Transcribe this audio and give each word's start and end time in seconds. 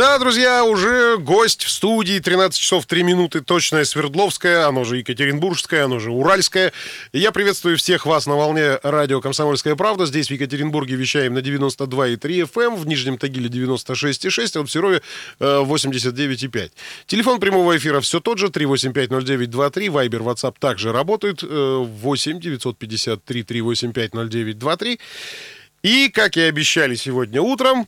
Да, 0.00 0.18
друзья, 0.18 0.64
уже 0.64 1.18
гость 1.18 1.62
в 1.62 1.68
студии. 1.68 2.20
13 2.20 2.58
часов 2.58 2.86
3 2.86 3.02
минуты. 3.02 3.42
Точная 3.42 3.84
Свердловская, 3.84 4.66
оно 4.66 4.82
же 4.84 4.96
Екатеринбургская, 4.96 5.84
оно 5.84 5.98
же 5.98 6.10
Уральская. 6.10 6.72
Я 7.12 7.32
приветствую 7.32 7.76
всех 7.76 8.06
вас 8.06 8.26
на 8.26 8.34
волне 8.34 8.78
радио 8.82 9.20
«Комсомольская 9.20 9.76
правда». 9.76 10.06
Здесь 10.06 10.28
в 10.28 10.30
Екатеринбурге 10.30 10.94
вещаем 10.94 11.34
на 11.34 11.40
92,3 11.40 12.16
FM, 12.16 12.62
эм, 12.62 12.76
в 12.76 12.86
Нижнем 12.86 13.18
Тагиле 13.18 13.50
96,6, 13.50 14.56
а 14.56 14.62
в 14.62 14.68
Серове 14.68 15.02
89,5. 15.38 16.72
Телефон 17.06 17.38
прямого 17.38 17.76
эфира 17.76 18.00
все 18.00 18.20
тот 18.20 18.38
же, 18.38 18.46
3850923. 18.46 19.90
Вайбер, 19.90 20.22
WhatsApp 20.22 20.54
также 20.58 20.92
работают. 20.92 21.42
8 21.42 22.40
953 22.40 23.42
385 23.42 24.14
0923. 24.14 24.98
И, 25.82 26.08
как 26.08 26.38
и 26.38 26.40
обещали 26.40 26.94
сегодня 26.94 27.42
утром, 27.42 27.86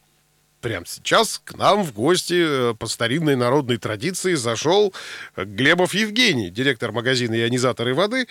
прямо 0.62 0.86
сейчас 0.86 1.42
к 1.44 1.54
нам 1.56 1.82
в 1.82 1.92
гости 1.92 2.70
э, 2.70 2.74
по 2.74 2.86
старинной 2.86 3.36
народной 3.36 3.76
традиции 3.76 4.34
зашел 4.34 4.94
Глебов 5.36 5.92
Евгений, 5.92 6.48
директор 6.48 6.92
магазина 6.92 7.34
«Ионизаторы 7.34 7.94
воды». 7.94 8.26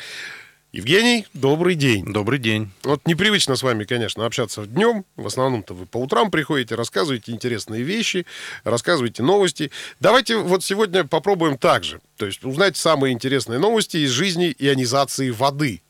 Евгений, 0.72 1.28
добрый 1.34 1.76
день. 1.76 2.06
Добрый 2.06 2.40
день. 2.40 2.72
Вот 2.84 3.06
непривычно 3.06 3.58
с 3.58 3.62
вами, 3.62 3.84
конечно, 3.84 4.26
общаться 4.26 4.66
днем. 4.66 5.04
В 5.18 5.28
основном-то 5.28 5.74
вы 5.74 5.86
по 5.86 5.98
утрам 5.98 6.32
приходите, 6.32 6.76
рассказываете 6.76 7.34
интересные 7.34 7.84
вещи, 7.84 8.26
рассказываете 8.64 9.22
новости. 9.22 9.70
Давайте 10.00 10.38
вот 10.38 10.64
сегодня 10.64 11.04
попробуем 11.04 11.58
так 11.58 11.84
же. 11.84 12.00
То 12.16 12.26
есть 12.26 12.46
узнать 12.46 12.78
самые 12.78 13.12
интересные 13.12 13.60
новости 13.60 13.98
из 13.98 14.12
жизни 14.12 14.56
ионизации 14.58 15.30
воды. 15.30 15.82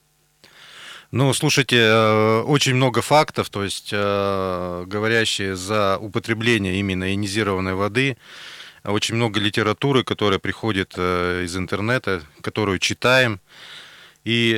Ну, 1.11 1.33
слушайте, 1.33 1.75
э, 1.77 2.41
очень 2.43 2.73
много 2.75 3.01
фактов, 3.01 3.49
то 3.49 3.65
есть 3.65 3.89
э, 3.91 4.85
говорящие 4.87 5.57
за 5.57 5.97
употребление 5.97 6.79
именно 6.79 7.09
ионизированной 7.09 7.73
воды. 7.73 8.15
Очень 8.85 9.15
много 9.15 9.41
литературы, 9.41 10.05
которая 10.05 10.39
приходит 10.39 10.93
э, 10.95 11.43
из 11.43 11.57
интернета, 11.57 12.21
которую 12.39 12.79
читаем. 12.79 13.41
И 14.23 14.53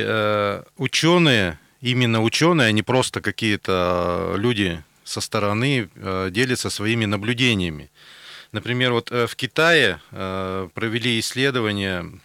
ученые, 0.76 1.58
именно 1.80 2.22
ученые, 2.22 2.72
не 2.72 2.82
просто 2.82 3.22
какие-то 3.22 4.34
люди 4.36 4.84
со 5.04 5.22
стороны, 5.22 5.88
делятся 6.30 6.68
своими 6.68 7.06
наблюдениями. 7.06 7.90
Например, 8.52 8.92
вот 8.92 9.10
в 9.10 9.34
Китае 9.36 10.00
провели 10.10 11.18
исследование 11.18 12.20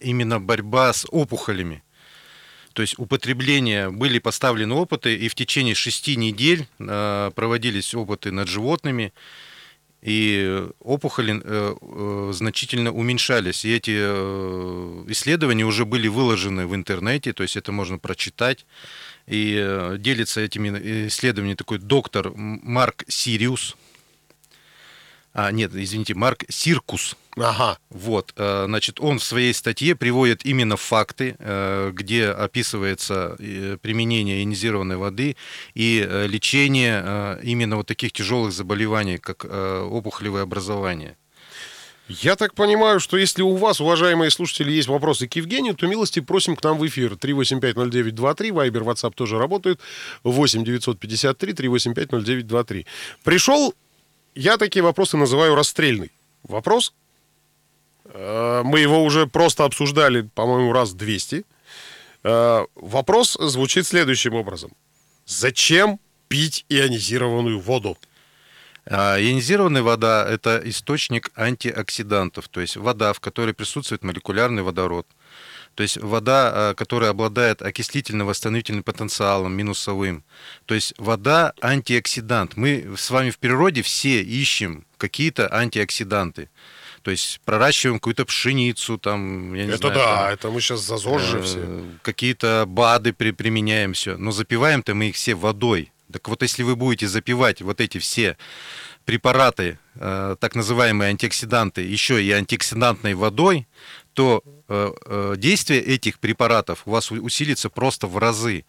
именно 0.00 0.38
борьба 0.38 0.92
с 0.92 1.04
опухолями. 1.10 1.82
То 2.74 2.82
есть 2.82 2.98
употребление, 2.98 3.90
были 3.90 4.18
поставлены 4.18 4.74
опыты, 4.74 5.14
и 5.14 5.28
в 5.28 5.34
течение 5.36 5.76
шести 5.76 6.16
недель 6.16 6.66
э, 6.80 7.30
проводились 7.34 7.94
опыты 7.94 8.32
над 8.32 8.48
животными, 8.48 9.12
и 10.02 10.66
опухоли 10.80 11.40
э, 11.42 11.74
э, 11.80 12.32
значительно 12.34 12.92
уменьшались. 12.92 13.64
И 13.64 13.72
эти 13.72 13.92
исследования 15.10 15.64
уже 15.64 15.84
были 15.84 16.08
выложены 16.08 16.66
в 16.66 16.74
интернете, 16.74 17.32
то 17.32 17.44
есть 17.44 17.56
это 17.56 17.70
можно 17.70 17.98
прочитать. 17.98 18.66
И 19.28 19.94
делится 19.98 20.42
этими 20.42 21.06
исследованиями 21.08 21.56
такой 21.56 21.78
доктор 21.78 22.32
Марк 22.34 23.04
Сириус, 23.08 23.76
а, 25.36 25.50
нет, 25.50 25.72
извините, 25.74 26.14
Марк 26.14 26.44
Сиркус. 26.48 27.16
Ага. 27.36 27.78
Вот, 27.90 28.32
э, 28.36 28.64
значит, 28.66 29.00
он 29.00 29.18
в 29.18 29.24
своей 29.24 29.52
статье 29.52 29.96
приводит 29.96 30.44
именно 30.44 30.76
факты, 30.76 31.34
э, 31.38 31.90
где 31.92 32.28
описывается 32.28 33.36
э, 33.38 33.76
применение 33.82 34.38
ионизированной 34.38 34.96
воды 34.96 35.36
и 35.74 36.06
лечение 36.28 37.40
именно 37.42 37.76
вот 37.76 37.86
таких 37.86 38.12
тяжелых 38.12 38.52
заболеваний, 38.52 39.18
как 39.18 39.44
опухолевое 39.44 40.42
образование. 40.42 41.16
Я 42.08 42.36
так 42.36 42.54
понимаю, 42.54 43.00
что 43.00 43.16
если 43.16 43.42
у 43.42 43.56
вас, 43.56 43.80
уважаемые 43.80 44.30
слушатели, 44.30 44.70
есть 44.70 44.88
вопросы 44.88 45.26
к 45.26 45.36
Евгению, 45.36 45.74
то 45.74 45.86
милости 45.86 46.20
просим 46.20 46.54
к 46.54 46.62
нам 46.62 46.78
в 46.78 46.86
эфир. 46.86 47.14
3850923, 47.14 48.52
Вайбер, 48.52 48.82
WhatsApp 48.82 49.14
тоже 49.14 49.38
работают. 49.38 49.80
8 50.22 50.64
953 50.64 51.52
385 51.54 52.12
0923. 52.12 52.86
Пришел 53.24 53.74
я 54.34 54.56
такие 54.56 54.82
вопросы 54.82 55.16
называю 55.16 55.54
расстрельный 55.54 56.10
вопрос. 56.42 56.92
Э, 58.04 58.62
мы 58.64 58.80
его 58.80 59.02
уже 59.04 59.26
просто 59.26 59.64
обсуждали, 59.64 60.22
по-моему, 60.34 60.72
раз 60.72 60.92
200. 60.94 61.44
Э, 62.24 62.66
вопрос 62.74 63.36
звучит 63.40 63.86
следующим 63.86 64.34
образом. 64.34 64.72
Зачем 65.26 65.98
пить 66.28 66.64
ионизированную 66.68 67.60
воду? 67.60 67.96
А, 68.86 69.18
ионизированная 69.18 69.82
вода– 69.82 70.26
это 70.28 70.60
источник 70.64 71.30
антиоксидантов, 71.36 72.48
то 72.48 72.60
есть 72.60 72.76
вода, 72.76 73.14
в 73.14 73.20
которой 73.20 73.54
присутствует 73.54 74.04
молекулярный 74.04 74.62
водород– 74.62 75.06
то 75.74 75.82
есть 75.82 75.96
вода, 75.98 76.52
а, 76.54 76.74
которая 76.74 77.10
обладает 77.10 77.62
окислительно-восстановительным 77.62 78.82
потенциалом 78.82 79.52
минусовым. 79.52 80.24
То 80.66 80.74
есть 80.74 80.94
вода 80.98 81.52
антиоксидант. 81.60 82.56
Мы 82.56 82.94
с 82.96 83.10
вами 83.10 83.30
в 83.30 83.38
природе 83.38 83.82
все 83.82 84.22
ищем 84.22 84.86
какие-то 84.98 85.52
антиоксиданты. 85.52 86.48
То 87.04 87.10
есть 87.10 87.40
проращиваем 87.44 87.98
какую-то 88.00 88.24
пшеницу, 88.24 88.96
там, 88.96 89.52
я 89.52 89.66
не 89.66 89.72
это 89.72 89.88
знаю. 89.88 89.94
да, 89.94 90.16
там, 90.16 90.32
это 90.32 90.50
мы 90.50 90.60
сейчас 90.62 90.80
за 90.80 90.96
ЗОЖ 90.96 91.22
же 91.22 91.38
э, 91.38 91.42
все. 91.42 91.84
Какие-то 92.00 92.64
БАДы 92.66 93.12
при, 93.12 93.32
применяем 93.32 93.92
все. 93.92 94.16
Но 94.16 94.32
запиваем-то 94.32 94.94
мы 94.94 95.10
их 95.10 95.14
все 95.14 95.34
водой. 95.34 95.92
Так 96.10 96.26
вот, 96.28 96.40
если 96.40 96.62
вы 96.62 96.76
будете 96.76 97.06
запивать 97.06 97.60
вот 97.60 97.82
эти 97.82 97.98
все 97.98 98.38
препараты, 99.04 99.78
э, 99.96 100.36
так 100.40 100.54
называемые 100.54 101.10
антиоксиданты, 101.10 101.82
еще 101.82 102.24
и 102.24 102.30
антиоксидантной 102.30 103.12
водой, 103.12 103.68
то 104.14 104.42
э, 104.68 104.92
э, 105.04 105.34
действие 105.36 105.82
этих 105.82 106.18
препаратов 106.20 106.84
у 106.86 106.90
вас 106.92 107.10
усилится 107.10 107.68
просто 107.68 108.06
в 108.06 108.16
разы. 108.16 108.64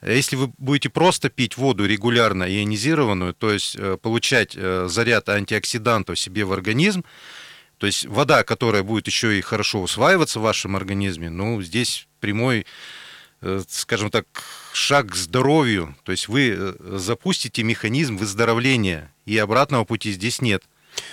Если 0.00 0.36
вы 0.36 0.52
будете 0.58 0.90
просто 0.90 1.28
пить 1.28 1.56
воду 1.56 1.86
регулярно 1.86 2.44
ионизированную, 2.44 3.34
то 3.34 3.50
есть 3.50 3.74
э, 3.76 3.98
получать 4.00 4.52
заряд 4.52 5.28
антиоксидантов 5.28 6.20
себе 6.20 6.44
в 6.44 6.52
организм, 6.52 7.04
то 7.84 7.86
есть 7.86 8.06
вода, 8.06 8.44
которая 8.44 8.82
будет 8.82 9.06
еще 9.08 9.38
и 9.38 9.42
хорошо 9.42 9.82
усваиваться 9.82 10.40
в 10.40 10.42
вашем 10.42 10.74
организме, 10.74 11.28
ну, 11.28 11.60
здесь 11.60 12.08
прямой, 12.18 12.64
скажем 13.68 14.10
так, 14.10 14.24
шаг 14.72 15.10
к 15.10 15.14
здоровью. 15.14 15.94
То 16.02 16.12
есть 16.12 16.28
вы 16.28 16.76
запустите 16.80 17.62
механизм 17.62 18.16
выздоровления, 18.16 19.12
и 19.26 19.36
обратного 19.36 19.84
пути 19.84 20.12
здесь 20.12 20.40
нет. 20.40 20.62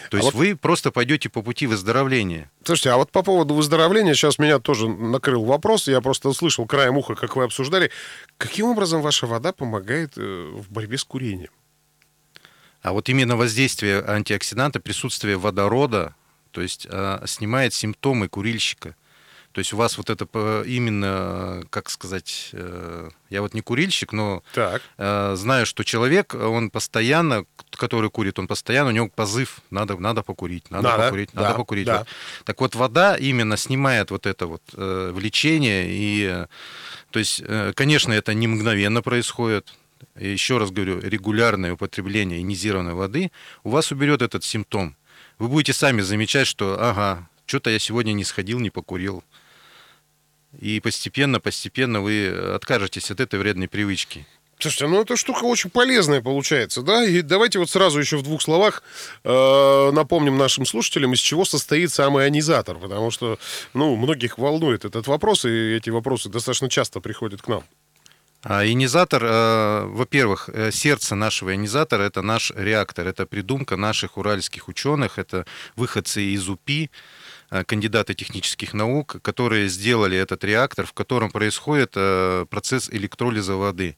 То 0.10 0.16
а 0.16 0.22
есть 0.22 0.32
вот... 0.32 0.36
вы 0.36 0.56
просто 0.56 0.92
пойдете 0.92 1.28
по 1.28 1.42
пути 1.42 1.68
выздоровления. 1.68 2.50
Слушайте, 2.64 2.92
а 2.92 2.96
вот 2.96 3.12
по 3.12 3.22
поводу 3.22 3.54
выздоровления 3.54 4.14
сейчас 4.14 4.40
меня 4.40 4.60
тоже 4.60 4.88
накрыл 4.88 5.44
вопрос. 5.44 5.90
Я 5.90 6.00
просто 6.00 6.30
услышал 6.30 6.66
краем 6.66 6.96
уха, 6.96 7.16
как 7.16 7.36
вы 7.36 7.44
обсуждали. 7.44 7.92
Каким 8.38 8.68
образом 8.68 9.02
ваша 9.02 9.28
вода 9.28 9.52
помогает 9.52 10.14
э, 10.16 10.52
в 10.54 10.72
борьбе 10.72 10.98
с 10.98 11.04
курением? 11.04 11.52
А 12.82 12.94
вот 12.94 13.10
именно 13.10 13.36
воздействие 13.36 14.02
антиоксиданта, 14.02 14.80
присутствие 14.80 15.36
водорода, 15.36 16.16
то 16.52 16.62
есть 16.62 16.88
а, 16.90 17.24
снимает 17.26 17.74
симптомы 17.74 18.28
курильщика. 18.28 18.96
То 19.52 19.60
есть 19.60 19.74
у 19.74 19.78
вас 19.78 19.98
вот 19.98 20.10
это 20.10 20.64
именно, 20.66 21.62
как 21.70 21.90
сказать, 21.90 22.52
э, 22.54 23.10
я 23.30 23.42
вот 23.42 23.54
не 23.54 23.62
курильщик, 23.62 24.14
но 24.14 24.44
так. 24.54 24.82
Э, 24.98 25.36
знаю, 25.36 25.66
что 25.66 25.84
человек, 25.84 26.34
он 26.34 26.70
постоянно, 26.70 27.46
который 27.72 28.10
курит, 28.10 28.40
он 28.40 28.48
постоянно, 28.48 28.92
у 28.92 28.94
него 28.94 29.10
позыв, 29.10 29.60
надо, 29.70 29.98
надо 29.98 30.24
покурить, 30.24 30.72
надо, 30.72 30.88
надо 30.88 31.04
покурить, 31.04 31.30
да, 31.34 31.42
надо 31.42 31.56
покурить. 31.56 31.86
Да. 31.86 31.98
Вот. 32.00 32.08
Так 32.46 32.62
вот, 32.62 32.76
вода 32.76 33.18
именно 33.18 33.58
снимает 33.58 34.10
вот 34.12 34.26
это 34.26 34.48
вот 34.48 34.62
э, 34.74 35.12
влечение, 35.14 35.86
и, 35.90 36.46
то 37.10 37.20
есть, 37.20 37.44
конечно, 37.76 38.14
это 38.14 38.34
не 38.34 38.48
мгновенно 38.48 39.02
происходит, 39.02 39.74
еще 40.18 40.60
раз 40.60 40.72
говорю, 40.72 41.00
регулярное 41.02 41.74
употребление 41.74 42.40
ионизированной 42.40 42.94
воды 42.94 43.32
у 43.64 43.70
вас 43.70 43.92
уберет 43.92 44.22
этот 44.22 44.44
симптом. 44.44 44.96
Вы 45.42 45.48
будете 45.48 45.74
сами 45.74 46.02
замечать, 46.02 46.46
что, 46.46 46.78
ага, 46.80 47.28
что-то 47.48 47.72
я 47.72 47.80
сегодня 47.80 48.14
не 48.14 48.24
сходил, 48.24 48.60
не 48.60 48.70
покурил. 48.70 49.24
И 50.60 50.80
постепенно, 50.80 51.40
постепенно 51.40 52.02
вы 52.02 52.28
откажетесь 52.28 53.10
от 53.10 53.20
этой 53.20 53.40
вредной 53.40 53.68
привычки. 53.68 54.28
Слушайте, 54.60 54.86
ну 54.86 55.02
эта 55.02 55.16
штука 55.16 55.46
очень 55.46 55.72
полезная 55.72 56.22
получается, 56.22 56.84
да? 56.84 57.04
И 57.04 57.24
давайте 57.24 57.58
вот 57.58 57.72
сразу 57.72 58.00
еще 58.00 58.18
в 58.18 58.22
двух 58.22 58.44
словах 58.44 58.84
э, 59.24 59.90
напомним 59.92 60.38
нашим 60.38 60.68
слушателям, 60.68 61.14
из 61.14 61.20
чего 61.20 61.44
состоит 61.44 61.92
самый 61.92 62.26
ионизатор, 62.26 62.78
потому 62.78 63.10
что, 63.10 63.40
ну, 63.74 63.96
многих 63.96 64.38
волнует 64.38 64.86
этот 64.86 65.08
вопрос, 65.08 65.46
и 65.46 65.74
эти 65.74 65.90
вопросы 65.90 66.30
достаточно 66.30 66.70
часто 66.70 67.00
приходят 67.00 67.42
к 67.42 67.48
нам. 67.48 67.64
А 68.44 68.66
ионизатор, 68.66 69.24
э, 69.24 69.86
во-первых, 69.86 70.50
э, 70.50 70.72
сердце 70.72 71.16
нашего 71.16 71.52
ионизатора– 71.52 72.04
это 72.04 72.22
наш 72.22 72.52
реактор, 72.56 73.08
это 73.08 73.26
придумка 73.26 73.78
наших 73.78 74.18
уральских 74.18 74.68
ученых, 74.68 75.20
это 75.20 75.46
выходцы 75.76 76.24
из 76.24 76.50
УПИ, 76.50 76.90
Э, 77.52 77.66
кандидаты 77.66 78.14
технических 78.14 78.74
наук, 78.74 79.18
которые 79.22 79.68
сделали 79.68 80.18
этот 80.18 80.44
реактор, 80.46 80.86
в 80.86 80.94
котором 80.94 81.30
происходит 81.32 81.92
процесс 82.50 82.90
электролиза 82.90 83.56
воды. 83.56 83.98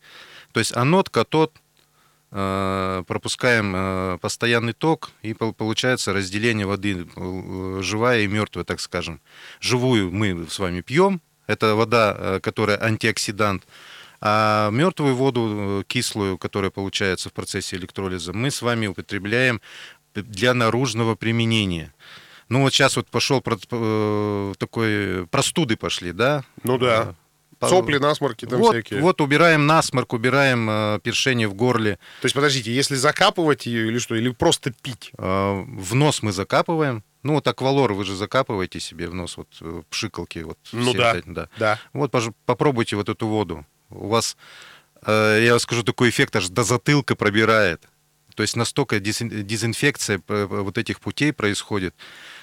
То 0.53 0.59
есть 0.59 0.75
анод, 0.75 1.09
катод, 1.09 1.55
пропускаем 2.31 4.17
постоянный 4.17 4.73
ток, 4.73 5.11
и 5.21 5.35
пол- 5.35 5.53
получается 5.53 6.13
разделение 6.13 6.65
воды, 6.65 7.07
живая 7.83 8.21
и 8.21 8.27
мертвая, 8.27 8.65
так 8.65 8.79
скажем. 8.79 9.21
Живую 9.59 10.11
мы 10.11 10.47
с 10.49 10.57
вами 10.57 10.81
пьем, 10.81 11.21
это 11.45 11.75
вода, 11.75 12.39
которая 12.41 12.81
антиоксидант, 12.81 13.67
а 14.25 14.69
мертвую 14.69 15.15
воду, 15.15 15.81
э, 15.81 15.83
кислую, 15.85 16.37
которая 16.37 16.71
получается 16.71 17.27
в 17.27 17.33
процессе 17.33 17.75
электролиза, 17.75 18.31
мы 18.31 18.51
с 18.51 18.61
вами 18.61 18.87
употребляем 18.87 19.59
для 20.15 20.53
наружного 20.53 21.15
применения. 21.15 21.93
Ну 22.47 22.61
вот 22.61 22.71
сейчас 22.73 22.95
вот 22.95 23.09
пошел 23.09 23.43
э, 23.45 24.53
такой, 24.57 25.27
простуды 25.27 25.75
пошли, 25.75 26.13
да? 26.13 26.45
Ну 26.63 26.77
да. 26.77 27.15
Сопли, 27.59 27.97
насморки 27.97 28.45
там 28.45 28.59
вот, 28.59 28.73
всякие. 28.73 29.01
вот 29.01 29.19
убираем 29.19 29.65
насморк, 29.65 30.13
убираем 30.13 30.69
э, 30.69 30.99
першение 31.03 31.49
в 31.49 31.53
горле. 31.53 31.97
То 32.21 32.25
есть, 32.25 32.35
подождите, 32.35 32.73
если 32.73 32.95
закапывать 32.95 33.65
ее 33.65 33.87
или 33.87 33.99
что, 33.99 34.15
или 34.15 34.29
просто 34.29 34.71
пить? 34.71 35.11
Э, 35.17 35.63
в 35.65 35.95
нос 35.95 36.21
мы 36.21 36.31
закапываем. 36.31 37.03
Ну 37.23 37.33
вот 37.35 37.47
аквалор 37.47 37.93
вы 37.93 38.03
же 38.05 38.15
закапываете 38.15 38.79
себе 38.79 39.07
в 39.07 39.13
нос, 39.13 39.35
вот 39.37 39.47
э, 39.61 39.81
пшикалки. 39.89 40.39
Вот, 40.39 40.57
Ну 40.71 40.93
да. 40.93 41.17
эти, 41.17 41.27
да. 41.27 41.49
Да. 41.57 41.79
Вот 41.93 42.11
пож- 42.13 42.33
попробуйте 42.45 42.95
вот 42.95 43.09
эту 43.09 43.27
воду. 43.27 43.65
У 43.93 44.07
вас, 44.07 44.37
э, 45.05 45.41
я 45.43 45.59
скажу, 45.59 45.83
такой 45.83 46.09
эффект 46.09 46.35
аж 46.35 46.49
до 46.49 46.63
затылка 46.63 47.15
пробирает. 47.15 47.83
То 48.35 48.41
есть 48.43 48.55
настолько 48.55 48.97
дезин- 48.97 49.43
дезинфекция 49.43 50.21
э, 50.27 50.45
вот 50.49 50.77
этих 50.77 50.99
путей 50.99 51.31
происходит, 51.33 51.93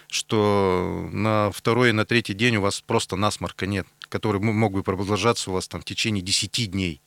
что 0.08 1.08
на 1.12 1.50
второй 1.50 1.90
и 1.90 1.92
на 1.92 2.04
третий 2.04 2.34
день 2.34 2.56
у 2.56 2.60
вас 2.60 2.80
просто 2.80 3.16
насморка 3.16 3.66
нет, 3.66 3.86
который 4.08 4.40
мог 4.40 4.72
бы 4.72 4.82
продолжаться 4.82 5.50
у 5.50 5.54
вас 5.54 5.68
там 5.68 5.80
в 5.80 5.84
течение 5.84 6.22
10 6.22 6.70
дней. 6.70 7.00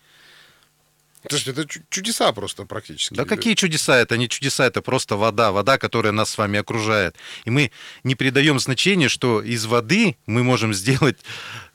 Слушайте, 1.29 1.51
это 1.51 1.65
чу- 1.69 1.81
чудеса 1.89 2.33
просто 2.33 2.65
практически. 2.65 3.13
Да 3.13 3.23
какие 3.23 3.53
чудеса? 3.53 3.97
Это 3.97 4.17
не 4.17 4.27
чудеса, 4.27 4.65
это 4.65 4.81
просто 4.81 5.15
вода. 5.15 5.53
Вода, 5.53 5.77
которая 5.77 6.11
нас 6.11 6.31
с 6.31 6.37
вами 6.37 6.59
окружает. 6.59 7.15
И 7.45 7.49
мы 7.49 7.71
не 8.03 8.15
придаем 8.15 8.59
значения, 8.59 9.07
что 9.07 9.41
из 9.41 9.65
воды 9.65 10.17
мы 10.25 10.43
можем 10.43 10.73
сделать 10.73 11.19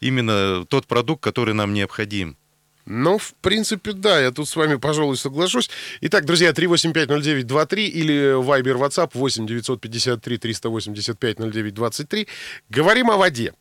именно 0.00 0.66
тот 0.66 0.86
продукт, 0.86 1.22
который 1.22 1.54
нам 1.54 1.72
необходим. 1.72 2.36
Ну, 2.90 3.18
в 3.18 3.34
принципе, 3.42 3.92
да, 3.92 4.18
я 4.18 4.30
тут 4.30 4.48
с 4.48 4.56
вами, 4.56 4.76
пожалуй, 4.76 5.18
соглашусь. 5.18 5.68
Итак, 6.00 6.24
друзья, 6.24 6.52
3850923 6.52 7.84
или 7.84 8.14
Viber 8.42 8.78
WhatsApp 8.78 9.10
8 9.12 9.46
953 9.46 10.38
385 10.38 11.38
0923. 11.38 12.26
Говорим 12.70 13.10
о 13.10 13.18
воде. 13.18 13.52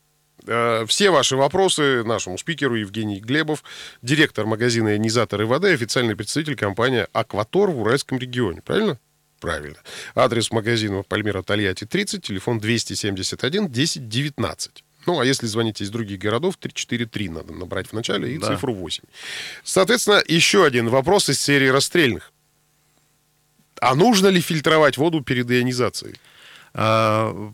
Э, 0.46 0.86
Все 0.88 1.10
ваши 1.10 1.36
вопросы 1.36 2.06
нашему 2.06 2.38
спикеру 2.38 2.76
Евгений 2.76 3.20
Глебов, 3.20 3.66
директор 4.02 4.46
магазина 4.46 4.94
«Ионизаторы 4.94 5.46
воды», 5.46 5.74
официальный 5.74 6.16
представитель 6.16 6.56
компании 6.56 7.06
«Акватор» 7.12 7.70
в 7.70 7.82
Уральском 7.82 8.20
регионе. 8.20 8.62
Правильно? 8.62 8.98
Правильно. 9.42 9.78
Адрес 10.16 10.52
магазина 10.52 11.04
Пальмира 11.04 11.42
Тольятти 11.42 11.84
30, 11.84 12.24
телефон 12.24 12.60
271 12.60 13.66
1019. 13.66 14.86
Ну, 15.08 15.22
а 15.22 15.26
если 15.26 15.48
звоните 15.48 15.86
из 15.86 15.90
других 15.90 16.20
городов, 16.20 16.58
343 16.58 17.30
надо 17.30 17.54
набрать 17.54 17.88
в 17.88 17.94
начале 17.94 18.36
и 18.36 18.38
Да. 18.38 18.48
цифру 18.48 18.74
8. 18.74 19.04
Соответственно, 19.64 20.22
еще 20.28 20.66
один 20.66 20.90
вопрос 20.90 21.30
из 21.30 21.42
серии 21.42 21.70
расстрельных. 21.70 22.34
А 23.80 23.96
нужно 23.96 24.28
ли 24.28 24.42
фильтровать 24.42 24.98
воду 24.98 25.22
перед 25.22 25.50
ионизацией? 25.50 26.16
А, 26.74 27.52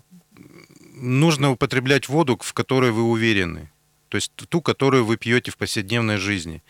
Нужно 0.96 1.52
употреблять 1.52 2.08
воду, 2.08 2.38
в 2.42 2.54
которой 2.54 2.92
вы 2.92 3.04
уверены. 3.04 3.70
То 4.14 4.18
есть 4.18 4.32
ту, 4.36 4.62
которую 4.62 5.06
вы 5.06 5.18
пьете 5.18 5.50
в 5.50 5.58
повседневной 5.58 6.18
жизни. 6.18 6.62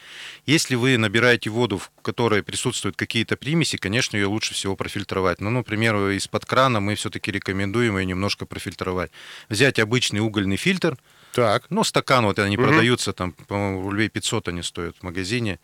Если 0.46 0.76
вы 0.76 0.98
набираете 0.98 1.50
воду, 1.50 1.78
в 1.78 1.92
которой 2.02 2.42
присутствуют 2.42 2.96
какие-то 2.96 3.36
примеси, 3.36 3.76
конечно, 3.76 4.16
ее 4.16 4.28
лучше 4.28 4.54
всего 4.54 4.78
профильтровать. 4.78 5.42
Ну, 5.42 5.50
например, 5.50 5.94
из-под 6.12 6.46
крана 6.46 6.80
мы 6.80 6.96
все-таки 6.96 7.34
рекомендуем 7.34 7.98
ее 7.98 8.06
немножко 8.06 8.46
профильтровать. 8.46 9.12
Взять 9.50 9.78
обычный 9.78 10.22
угольный 10.22 10.56
фильтр, 10.56 10.98
Так. 11.34 11.66
ну, 11.70 11.84
стакан 11.84 12.26
вот 12.26 12.40
они 12.40 12.56
Мгм. 12.56 12.66
продаются, 12.66 13.12
там, 13.12 13.34
по-моему, 13.34 13.90
рублей 13.90 14.08
500 14.08 14.48
они 14.48 14.64
стоят 14.64 14.96
в 15.02 15.04
магазине. 15.04 15.60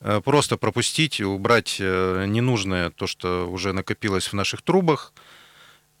Э, 0.00 0.20
Просто 0.24 0.58
пропустить, 0.58 1.20
убрать 1.20 1.78
э, 1.80 2.24
ненужное, 2.28 2.90
то, 2.90 3.08
что 3.08 3.50
уже 3.50 3.72
накопилось 3.72 4.28
в 4.28 4.34
наших 4.34 4.62
трубах, 4.62 5.12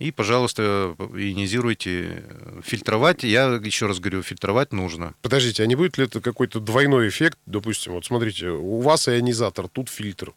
и, 0.00 0.10
пожалуйста, 0.10 0.96
ионизируйте. 0.98 2.24
Фильтровать, 2.64 3.22
я 3.22 3.44
еще 3.62 3.86
раз 3.86 4.00
говорю, 4.00 4.22
фильтровать 4.22 4.72
нужно. 4.72 5.14
Подождите, 5.20 5.62
а 5.62 5.66
не 5.66 5.76
будет 5.76 5.98
ли 5.98 6.04
это 6.04 6.20
какой-то 6.20 6.58
двойной 6.58 7.08
эффект? 7.08 7.38
Допустим, 7.44 7.92
вот 7.92 8.06
смотрите, 8.06 8.48
у 8.48 8.80
вас 8.80 9.08
ионизатор, 9.08 9.68
тут 9.68 9.90
фильтр. 9.90 10.32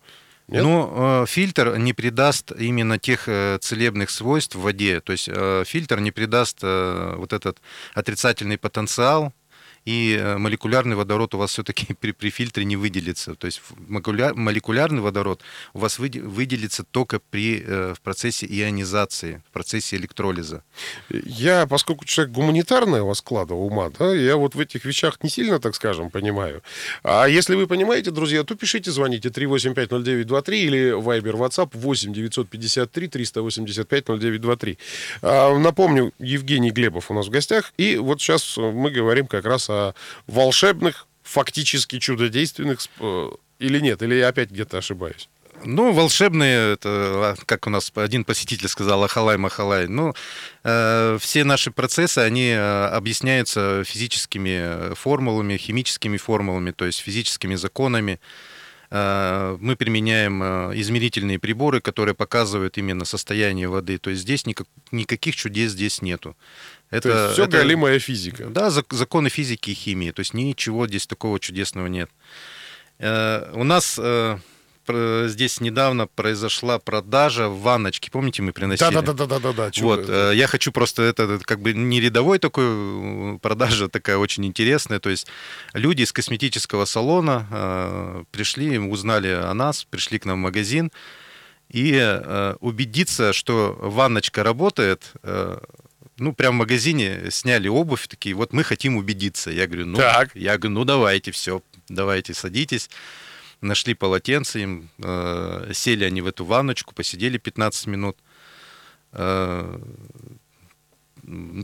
Нет? 0.50 0.64
Но 0.64 1.24
э, 1.24 1.30
фильтр 1.30 1.78
не 1.78 1.94
придаст 1.94 2.52
именно 2.52 3.00
тех 3.00 3.30
э, 3.30 3.58
целебных 3.62 4.10
свойств 4.10 4.56
в 4.56 4.62
воде. 4.62 5.00
То 5.00 5.14
есть 5.14 5.30
э, 5.32 5.64
фильтр 5.66 6.02
не 6.02 6.12
придаст 6.12 6.60
э, 6.62 7.16
вот 7.16 7.32
этот 7.32 7.60
отрицательный 7.94 8.58
потенциал, 8.58 9.32
и 9.86 10.18
э, 10.20 10.38
молекулярный 10.38 10.96
водород 10.96 11.36
у 11.36 11.38
вас 11.38 11.52
все-таки 11.52 11.94
при, 12.00 12.12
при 12.12 12.30
фильтре 12.30 12.66
не 12.66 12.76
выделится. 12.76 13.36
То 13.36 13.46
есть 13.46 13.62
молекулярный 13.88 15.02
водород 15.02 15.42
у 15.74 15.80
вас 15.80 16.00
выде- 16.00 16.22
выделится 16.22 16.84
только 16.84 17.20
при, 17.20 17.64
э, 17.66 17.94
в 17.96 18.02
процессе 18.02 18.46
ионизации, 18.46 19.42
в 19.50 19.52
процессе 19.52 19.98
электролиза. 19.98 20.64
Я, 21.10 21.68
поскольку 21.68 22.06
человек 22.06 22.34
гуманитарного 22.34 23.14
склада 23.14 23.54
ума, 23.54 23.92
да, 23.98 24.14
я 24.14 24.38
вот 24.38 24.56
в 24.56 24.60
этих 24.60 24.86
вещах 24.86 25.18
не 25.24 25.30
сильно, 25.30 25.60
так 25.60 25.76
скажем, 25.76 26.10
понимаю. 26.10 26.62
А 27.04 27.26
если 27.26 27.56
вы 27.56 27.68
понимаете, 27.68 28.12
друзья, 28.12 28.44
то 28.44 28.56
пишите, 28.56 28.92
звоните 28.92 29.30
3850923 29.30 30.54
или 30.54 31.00
Viber 31.00 31.34
WhatsApp 31.34 31.70
8 31.74 32.14
953 32.14 33.08
385 33.08 34.06
0923. 34.08 34.78
А, 35.22 35.58
напомню, 35.58 36.14
Евгений 36.20 36.72
Глебов 36.72 37.12
у 37.12 37.14
нас 37.14 37.28
в 37.28 37.30
гостях. 37.30 37.74
И 37.78 37.98
вот 37.98 38.22
сейчас 38.22 38.58
мы 38.58 38.92
говорим 38.92 39.28
как 39.28 39.46
раз 39.46 39.70
о 39.70 39.73
волшебных, 40.28 41.08
фактически 41.24 42.00
чудодейственных... 42.00 42.80
э, 43.00 43.30
Или 43.60 43.80
нет, 43.80 44.02
или 44.02 44.16
я 44.16 44.28
опять 44.30 44.52
где-то 44.52 44.78
ошибаюсь. 44.78 45.30
Ну, 45.66 45.94
волшебные, 45.94 46.74
это, 46.74 46.90
а, 46.90 47.36
как 47.46 47.68
у 47.68 47.70
нас 47.70 47.92
один 47.96 48.24
посетитель 48.26 48.68
сказал, 48.68 49.04
ахалай-махалай. 49.04 49.88
Ну, 49.88 50.14
э, 50.64 51.18
все 51.22 51.44
наши 51.44 51.72
процессы, 51.72 52.20
они 52.20 52.50
э, 52.50 52.86
объясняются 52.98 53.84
физическими 53.86 54.50
э, 54.92 54.94
формулами, 54.96 55.58
химическими 55.58 56.18
формулами, 56.18 56.72
то 56.72 56.86
есть 56.86 57.00
физическими 57.00 57.56
законами. 57.56 58.20
Э, 58.92 59.58
мы 59.62 59.76
применяем 59.76 60.44
э, 60.44 60.72
измерительные 60.82 61.40
приборы, 61.40 61.80
которые 61.80 62.14
показывают 62.14 62.78
именно 62.78 63.06
состояние 63.06 63.68
воды. 63.70 63.98
То 63.98 64.10
есть 64.10 64.24
здесь 64.24 64.46
никак- 64.46 64.68
никаких 64.92 65.36
чудес 65.36 65.72
здесь 65.72 66.02
нету. 66.02 66.36
То 67.02 67.10
есть 67.10 67.34
все 67.34 67.44
это- 67.44 67.58
галимая 67.58 68.00
физика. 68.00 68.46
да, 68.46 68.68
зак- 68.68 68.94
законы 68.96 69.30
физики 69.30 69.72
и 69.72 69.74
химии. 69.74 70.12
То 70.12 70.20
есть 70.22 70.34
ничего 70.34 70.88
здесь 70.88 71.08
такого 71.08 71.40
чудесного 71.40 71.88
нет. 71.88 72.10
Э, 73.00 73.52
У 73.56 73.64
нас 73.64 73.98
э, 74.00 74.38
здесь 75.28 75.62
недавно 75.62 76.08
произошла 76.08 76.78
продажа 76.78 77.48
ванночки. 77.48 78.10
Помните, 78.10 78.42
мы 78.42 78.52
приносили? 78.52 78.94
Да-да-да-да-да-да. 78.94 79.72
чё 79.72 79.84
Вот, 79.86 80.06
вы- 80.06 80.14
э, 80.14 80.32
я 80.36 80.48
хочу 80.48 80.72
просто 80.74 81.04
это 81.04 81.24
это 81.24 81.44
как 81.46 81.62
бы 81.62 81.74
не 81.74 82.02
рядовой 82.02 82.38
такой 82.40 83.40
продажа 83.40 83.88
такая 83.88 84.18
очень 84.18 84.46
интересная. 84.46 85.00
То 85.00 85.10
есть 85.10 85.28
люди 85.74 86.02
из 86.04 86.12
косметического 86.12 86.86
салона 86.86 87.48
э, 87.52 88.24
пришли, 88.32 88.78
узнали 88.78 89.30
о 89.30 89.54
нас, 89.54 89.86
пришли 89.86 90.20
к 90.20 90.26
нам 90.26 90.40
в 90.40 90.42
магазин 90.44 90.92
и 91.70 91.94
э, 91.96 92.56
убедиться, 92.60 93.32
что 93.34 93.78
ванночка 93.82 94.44
работает. 94.44 95.12
э, 95.24 95.58
ну, 96.18 96.34
прям 96.34 96.56
в 96.56 96.60
магазине 96.60 97.30
сняли 97.32 97.68
обувь, 97.68 98.08
такие, 98.08 98.36
вот 98.36 98.54
мы 98.54 98.64
хотим 98.64 98.98
убедиться. 98.98 99.52
Я 99.52 99.68
говорю, 99.68 99.86
ну, 99.88 99.98
Так. 99.98 100.36
я 100.36 100.58
говорю, 100.58 100.76
ну 100.76 100.86
давайте, 100.86 101.32
все, 101.32 101.62
давайте, 101.90 102.34
садитесь. 102.34 102.90
Нашли 103.62 103.94
полотенце 103.94 104.62
им, 104.62 104.90
э, 105.00 105.72
сели 105.74 106.04
они 106.04 106.22
в 106.22 106.28
эту 106.28 106.44
ванночку, 106.46 106.94
посидели 106.94 107.38
15 107.38 107.88
минут. 107.88 108.18
Э, 109.14 109.80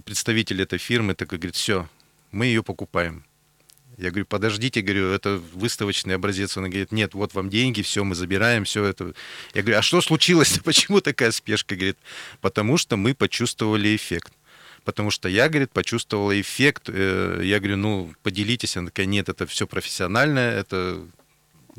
представитель 0.05 0.61
этой 0.61 0.79
фирмы 0.79 1.13
такой 1.13 1.37
говорит, 1.37 1.55
все, 1.55 1.87
мы 2.31 2.45
ее 2.45 2.63
покупаем. 2.63 3.25
Я 3.97 4.11
говорю, 4.11 4.25
подождите, 4.25 4.81
говорю, 4.81 5.09
это 5.09 5.41
выставочный 5.53 6.15
образец. 6.15 6.55
Он 6.55 6.63
говорит, 6.69 6.93
нет, 6.93 7.13
вот 7.13 7.33
вам 7.33 7.49
деньги, 7.49 7.81
все, 7.81 8.05
мы 8.05 8.15
забираем, 8.15 8.63
все 8.63 8.85
это. 8.85 9.13
Я 9.53 9.61
говорю, 9.61 9.79
а 9.79 9.81
что 9.81 9.99
случилось? 9.99 10.57
Почему 10.63 11.01
такая 11.01 11.31
спешка? 11.31 11.75
Говорит, 11.75 11.97
потому 12.39 12.77
что 12.77 12.95
мы 12.95 13.13
почувствовали 13.13 13.93
эффект. 13.93 14.31
Потому 14.85 15.11
что 15.11 15.29
я, 15.29 15.49
говорит, 15.49 15.71
почувствовала 15.71 16.39
эффект. 16.39 16.89
Э, 16.89 17.41
Я 17.43 17.59
говорю, 17.59 17.77
ну, 17.77 18.13
поделитесь. 18.23 18.77
Она 18.77 18.87
такая, 18.87 19.05
нет, 19.05 19.29
это 19.29 19.45
все 19.45 19.67
профессиональное, 19.67 20.59
это... 20.59 21.01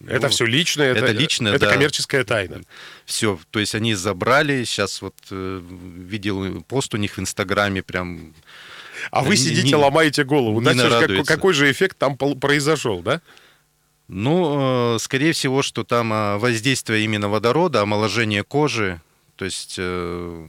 Это 0.06 0.26
ну, 0.26 0.28
все 0.28 0.46
личное, 0.46 0.92
это, 0.92 1.04
это 1.04 1.12
личное, 1.12 1.52
это 1.52 1.66
да. 1.66 1.72
коммерческая 1.72 2.24
тайна. 2.24 2.62
Все, 3.04 3.38
то 3.50 3.58
есть 3.58 3.74
они 3.74 3.94
забрали, 3.94 4.64
сейчас 4.64 5.02
вот 5.02 5.14
э, 5.30 5.60
видел 5.96 6.62
пост 6.62 6.94
у 6.94 6.96
них 6.96 7.18
в 7.18 7.20
Инстаграме, 7.20 7.82
прям 7.82 8.32
А 9.10 9.22
вы 9.22 9.30
Не- 9.30 9.36
сидите, 9.36 9.68
не- 9.68 9.74
ломаете 9.74 10.24
голову. 10.24 10.62
Да, 10.62 10.74
как- 10.74 11.26
какой 11.26 11.52
же 11.52 11.70
эффект 11.70 11.98
там 11.98 12.16
произошел, 12.16 13.02
да? 13.02 13.20
Ну, 14.08 14.94
э, 14.94 14.98
скорее 15.00 15.32
всего, 15.32 15.62
что 15.62 15.84
там 15.84 16.12
э, 16.12 16.38
воздействие 16.38 17.04
именно 17.04 17.28
водорода, 17.28 17.82
омоложение 17.82 18.42
кожи, 18.42 19.00
то 19.36 19.44
есть 19.44 19.76
э, 19.78 20.48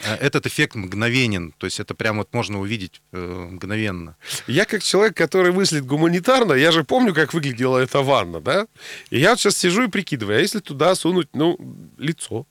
этот 0.00 0.46
эффект 0.46 0.74
мгновенен, 0.74 1.52
то 1.58 1.66
есть 1.66 1.80
это 1.80 1.94
прям 1.94 2.18
вот 2.18 2.32
можно 2.32 2.60
увидеть 2.60 3.02
мгновенно. 3.12 4.16
Я 4.46 4.64
как 4.64 4.82
человек, 4.82 5.16
который 5.16 5.52
мыслит 5.52 5.86
гуманитарно, 5.86 6.54
я 6.54 6.72
же 6.72 6.84
помню, 6.84 7.14
как 7.14 7.34
выглядела 7.34 7.78
эта 7.78 8.00
ванна, 8.00 8.40
да? 8.40 8.66
И 9.10 9.18
я 9.18 9.30
вот 9.30 9.40
сейчас 9.40 9.56
сижу 9.56 9.84
и 9.84 9.88
прикидываю, 9.88 10.38
а 10.38 10.40
если 10.40 10.60
туда 10.60 10.94
сунуть, 10.94 11.28
ну, 11.34 11.58
лицо, 11.98 12.46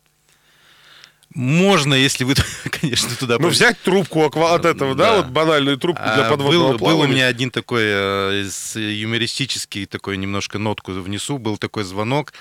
можно, 1.33 1.93
если 1.93 2.23
вы, 2.23 2.35
конечно, 2.81 3.15
туда... 3.15 3.37
Ну, 3.39 3.49
взять 3.49 3.79
трубку 3.79 4.23
от 4.25 4.65
этого, 4.65 4.95
да, 4.95 5.11
да 5.11 5.17
вот 5.17 5.27
банальную 5.27 5.77
трубку 5.77 6.03
для 6.03 6.27
а, 6.27 6.29
подводного 6.29 6.71
был, 6.71 6.77
плавания. 6.77 7.03
Был 7.03 7.09
у 7.09 7.13
меня 7.13 7.27
один 7.27 7.51
такой 7.51 7.83
э, 7.85 8.49
юмористический, 8.75 9.85
такой 9.85 10.17
немножко 10.17 10.59
нотку 10.59 10.91
внесу, 10.91 11.37
был 11.37 11.57
такой 11.57 11.83
звонок. 11.83 12.33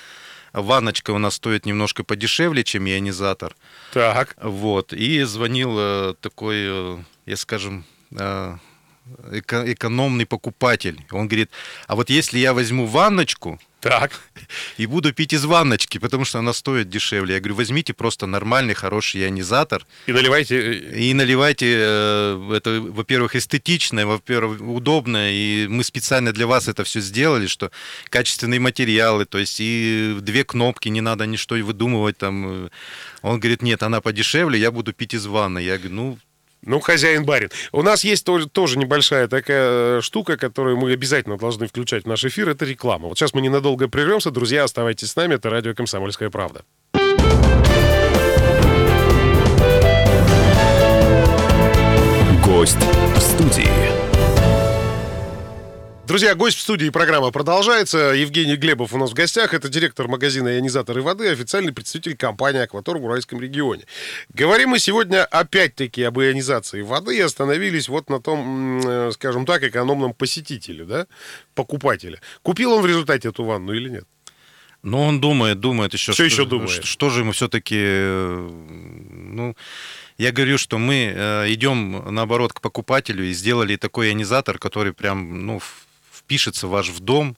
Ванночка 0.53 1.11
у 1.13 1.19
нас 1.19 1.35
стоит 1.35 1.67
немножко 1.67 2.05
подешевле, 2.05 2.65
чем 2.65 2.87
ионизатор. 2.87 3.55
Так. 3.93 4.37
Вот. 4.41 4.93
И 4.93 5.23
звонил 5.23 5.77
э, 5.79 6.15
такой, 6.21 6.57
э, 6.59 6.99
я 7.27 7.37
скажем, 7.37 7.85
экономный 9.33 10.27
покупатель. 10.27 11.05
Он 11.11 11.29
говорит, 11.29 11.51
а 11.87 11.97
вот 11.97 12.11
если 12.11 12.39
я 12.39 12.53
возьму 12.55 12.87
ванночку, 12.87 13.59
так. 13.81 14.21
И 14.77 14.87
буду 14.87 15.13
пить 15.13 15.33
из 15.33 15.45
ванночки, 15.47 15.99
потому 15.99 16.27
что 16.27 16.39
она 16.39 16.53
стоит 16.53 16.91
дешевле. 16.91 17.35
Я 17.35 17.41
говорю, 17.41 17.55
возьмите 17.55 17.95
просто 17.95 18.27
нормальный, 18.27 18.75
хороший 18.75 19.23
ионизатор. 19.23 19.87
И 20.07 20.13
наливайте... 20.13 20.57
Э, 20.57 21.01
и 21.01 21.15
наливайте, 21.15 21.67
э, 21.79 22.53
это, 22.55 22.81
во-первых, 22.83 23.37
эстетично, 23.37 24.07
во-первых, 24.07 24.61
удобно. 24.61 25.33
И 25.33 25.67
мы 25.67 25.83
специально 25.83 26.33
для 26.33 26.47
вас 26.47 26.69
это 26.69 26.85
все 26.85 27.01
сделали, 27.01 27.47
что 27.47 27.71
качественные 28.11 28.61
материалы, 28.61 29.25
то 29.25 29.39
есть 29.39 29.57
и 29.61 30.19
две 30.21 30.45
кнопки, 30.45 30.91
не 30.91 31.01
надо 31.01 31.25
ничто 31.25 31.55
выдумывать 31.55 32.19
там. 32.19 32.71
Он 33.23 33.41
говорит, 33.41 33.63
нет, 33.63 33.83
она 33.83 34.03
подешевле, 34.03 34.59
я 34.59 34.71
буду 34.71 34.93
пить 34.93 35.15
из 35.15 35.25
ванны. 35.27 35.61
Я 35.61 35.79
говорю, 35.79 35.95
ну, 35.95 36.19
ну, 36.63 36.81
хозяин-барин. 36.81 37.51
У 37.73 37.83
нас 37.83 38.05
есть 38.05 38.25
тоже, 38.25 38.49
тоже 38.49 38.79
небольшая 38.79 39.29
такая 39.29 39.99
э, 39.99 40.01
штука, 40.03 40.37
которую 40.37 40.77
мы 40.77 40.93
обязательно 40.93 41.39
должны 41.39 41.67
включать 41.67 42.05
в 42.05 42.09
наш 42.09 42.25
эфир. 42.25 42.49
Это 42.51 42.65
реклама. 42.65 43.09
Вот 43.09 43.19
сейчас 43.19 43.35
мы 43.35 43.41
ненадолго 43.41 43.89
прервемся. 43.89 44.31
Друзья, 44.31 44.65
оставайтесь 44.65 45.11
с 45.11 45.17
нами. 45.17 45.35
Это 45.35 45.51
радио 45.51 45.75
«Комсомольская 45.75 46.31
правда». 46.31 46.63
Гость 52.45 52.77
в 53.15 53.21
студии. 53.21 54.00
Друзья, 56.11 56.35
гость 56.35 56.59
в 56.59 56.63
студии 56.63 56.89
программа 56.89 57.31
продолжается. 57.31 57.99
Евгений 57.99 58.57
Глебов 58.57 58.93
у 58.93 58.99
нас 58.99 59.13
в 59.13 59.15
гостях. 59.15 59.55
Это 59.55 59.69
директор 59.69 60.09
магазина 60.09 60.57
ионизаторы 60.57 61.03
воды, 61.03 61.29
официальный 61.29 61.73
представитель 61.73 62.17
компании 62.17 62.63
«Акватор» 62.63 62.99
в 62.99 63.05
Уральском 63.05 63.41
регионе. 63.41 63.85
Говорим 64.35 64.71
мы 64.71 64.81
сегодня 64.81 65.25
опять-таки 65.25 66.03
об 66.03 66.19
ионизации 66.19 66.83
воды 66.83 67.17
и 67.17 67.21
остановились 67.21 67.89
вот 67.89 68.11
на 68.11 68.21
том, 68.21 68.81
э, 68.85 69.13
скажем 69.13 69.47
так, 69.47 69.63
экономном 69.63 70.13
посетителе, 70.13 70.85
да, 70.85 71.07
покупателе. 71.55 72.21
Купил 72.43 72.73
он 72.73 72.83
в 72.83 72.87
результате 72.87 73.29
эту 73.29 73.45
ванну 73.45 73.73
или 73.73 73.89
нет? 73.89 74.05
Ну, 74.83 75.01
он 75.03 75.21
думает, 75.21 75.61
думает 75.61 75.93
еще. 75.93 76.11
Все 76.11 76.29
что, 76.29 76.43
еще 76.43 76.45
думает. 76.45 76.71
Что, 76.71 76.87
что 76.87 77.11
же 77.11 77.21
ему 77.21 77.31
все-таки, 77.31 77.79
э, 77.79 78.51
ну, 79.13 79.55
я 80.19 80.33
говорю, 80.33 80.59
что 80.59 80.77
мы 80.77 81.13
э, 81.15 81.53
идем, 81.53 82.13
наоборот, 82.13 82.53
к 82.53 82.61
покупателю 82.61 83.25
и 83.25 83.33
сделали 83.33 83.77
такой 83.77 84.09
ионизатор, 84.09 84.59
который 84.59 84.93
прям, 84.93 85.47
ну, 85.47 85.61
впишется 86.31 86.69
ваш 86.69 86.91
в 86.91 87.01
дом. 87.01 87.37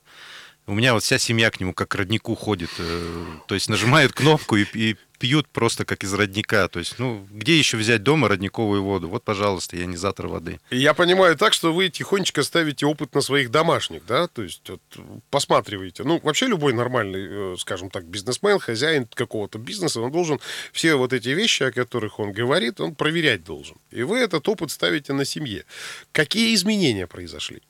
У 0.67 0.75
меня 0.75 0.93
вот 0.93 1.03
вся 1.03 1.19
семья 1.19 1.51
к 1.51 1.59
нему 1.59 1.73
как 1.73 1.89
к 1.89 1.95
роднику 1.95 2.35
ходит. 2.35 2.69
Э, 2.79 3.25
то 3.49 3.55
есть 3.55 3.71
нажимают 3.71 4.13
кнопку 4.13 4.57
и, 4.57 4.67
и 4.75 4.97
пьют 5.19 5.49
просто 5.49 5.87
как 5.87 6.05
из 6.05 6.13
родника. 6.13 6.69
То 6.69 6.79
есть, 6.79 6.99
ну, 6.99 7.27
где 7.31 7.57
еще 7.57 7.79
взять 7.79 8.03
дома 8.03 8.29
родниковую 8.29 8.83
воду? 8.83 9.09
Вот, 9.09 9.25
пожалуйста, 9.25 9.79
ионизатор 9.79 10.27
воды. 10.29 10.61
Я 10.71 10.93
понимаю 10.93 11.37
так, 11.37 11.55
что 11.55 11.73
вы 11.73 11.89
тихонечко 11.89 12.43
ставите 12.43 12.85
опыт 12.85 13.15
на 13.15 13.23
своих 13.23 13.51
домашних, 13.51 14.05
да? 14.05 14.29
То 14.29 14.43
есть, 14.43 14.69
вот, 14.69 14.83
посматриваете. 15.31 16.05
Ну, 16.05 16.21
вообще 16.23 16.47
любой 16.47 16.75
нормальный, 16.75 17.55
э, 17.55 17.57
скажем 17.59 17.89
так, 17.89 18.05
бизнесмен, 18.05 18.59
хозяин 18.59 19.07
какого-то 19.07 19.59
бизнеса, 19.59 20.03
он 20.03 20.13
должен 20.13 20.39
все 20.71 20.97
вот 20.97 21.15
эти 21.15 21.31
вещи, 21.31 21.63
о 21.63 21.73
которых 21.73 22.21
он 22.21 22.33
говорит, 22.33 22.79
он 22.79 22.95
проверять 22.95 23.43
должен. 23.43 23.77
И 23.91 24.03
вы 24.03 24.19
этот 24.19 24.47
опыт 24.49 24.71
ставите 24.71 25.15
на 25.15 25.25
семье. 25.25 25.65
Какие 26.13 26.55
изменения 26.55 27.07
произошли? 27.07 27.63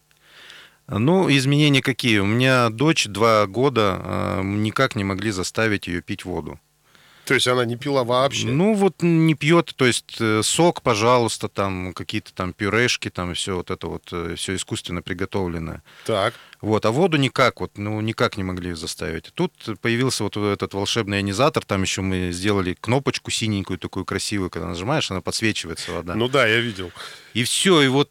Ну, 0.89 1.31
изменения 1.31 1.83
какие? 1.83 2.19
У 2.19 2.27
меня 2.27 2.69
дочь 2.71 3.07
два 3.07 3.47
года, 3.47 4.01
э, 4.03 4.43
никак 4.43 4.97
не 4.97 5.05
могли 5.05 5.31
заставить 5.31 5.87
ее 5.87 6.03
пить 6.03 6.25
воду. 6.25 6.59
То 7.25 7.35
есть 7.35 7.47
она 7.47 7.65
не 7.65 7.77
пила 7.77 8.03
вообще? 8.03 8.49
Ну, 8.49 8.75
вот 8.75 8.97
не 9.01 9.35
пьет, 9.35 9.73
то 9.77 9.87
есть 9.87 10.17
э, 10.19 10.43
сок, 10.43 10.83
пожалуйста, 10.83 11.49
там 11.49 11.93
какие-то 11.95 12.35
там 12.35 12.53
пюрешки, 12.53 13.11
там 13.11 13.35
все 13.35 13.57
вот 13.57 13.71
это 13.71 13.87
вот, 13.87 14.09
э, 14.11 14.35
все 14.37 14.57
искусственно 14.57 15.03
приготовленное. 15.03 15.85
Так. 16.05 16.35
Вот, 16.61 16.85
а 16.85 16.91
воду 16.91 17.17
никак, 17.17 17.61
вот, 17.61 17.79
ну, 17.79 18.01
никак 18.01 18.37
не 18.37 18.43
могли 18.43 18.73
заставить. 18.73 19.33
Тут 19.35 19.53
появился 19.81 20.25
вот 20.25 20.37
этот 20.37 20.75
волшебный 20.75 21.19
ионизатор, 21.19 21.65
там 21.65 21.83
еще 21.83 22.03
мы 22.03 22.33
сделали 22.33 22.77
кнопочку 22.81 23.31
синенькую, 23.31 23.79
такую 23.79 24.05
красивую, 24.05 24.51
когда 24.51 24.69
нажимаешь, 24.69 25.11
она 25.11 25.21
подсвечивается 25.21 25.93
вода. 25.93 26.15
Ну 26.15 26.29
да, 26.29 26.47
я 26.47 26.59
видел. 26.59 26.91
И 27.35 27.45
все, 27.45 27.83
и 27.83 27.89
вот 27.89 28.11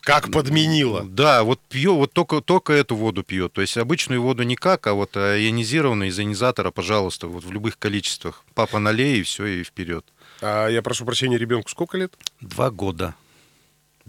как 0.00 0.30
подменила. 0.30 1.04
Да, 1.04 1.42
вот 1.44 1.60
пьет, 1.68 1.94
вот 1.94 2.12
только, 2.12 2.40
только 2.40 2.72
эту 2.72 2.96
воду 2.96 3.22
пьет. 3.22 3.52
То 3.52 3.60
есть 3.60 3.76
обычную 3.76 4.22
воду 4.22 4.42
никак, 4.42 4.86
а 4.86 4.94
вот 4.94 5.16
ионизированную 5.16 6.10
из 6.10 6.18
ионизатора, 6.18 6.70
пожалуйста, 6.70 7.26
вот 7.26 7.44
в 7.44 7.52
любых 7.52 7.78
количествах. 7.78 8.44
Папа 8.54 8.78
налей 8.78 9.20
и 9.20 9.22
все, 9.22 9.46
и 9.46 9.64
вперед. 9.64 10.04
А 10.40 10.68
я 10.68 10.82
прошу 10.82 11.04
прощения, 11.04 11.38
ребенку 11.38 11.68
сколько 11.68 11.98
лет? 11.98 12.14
Два 12.40 12.70
года. 12.70 13.14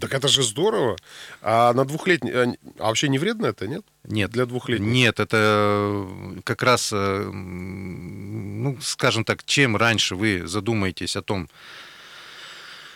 Так 0.00 0.14
это 0.14 0.26
же 0.26 0.42
здорово. 0.42 0.96
А 1.42 1.72
на 1.74 1.84
двухлетний... 1.84 2.32
А, 2.32 2.54
а 2.78 2.86
вообще 2.88 3.08
не 3.08 3.18
вредно 3.18 3.46
это, 3.46 3.68
нет? 3.68 3.84
Нет. 4.04 4.30
Для 4.30 4.46
двухлетних? 4.46 4.86
Нет, 4.86 5.20
это 5.20 6.08
как 6.44 6.62
раз, 6.62 6.90
э, 6.92 7.30
ну, 7.30 8.78
скажем 8.80 9.24
так, 9.24 9.44
чем 9.44 9.76
раньше 9.76 10.16
вы 10.16 10.46
задумаетесь 10.46 11.14
о 11.14 11.22
том, 11.22 11.48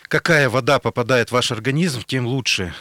какая 0.08 0.48
вода 0.48 0.78
попадает 0.78 1.28
в 1.28 1.32
ваш 1.32 1.52
организм, 1.52 2.02
тем 2.02 2.26
лучше. 2.26 2.74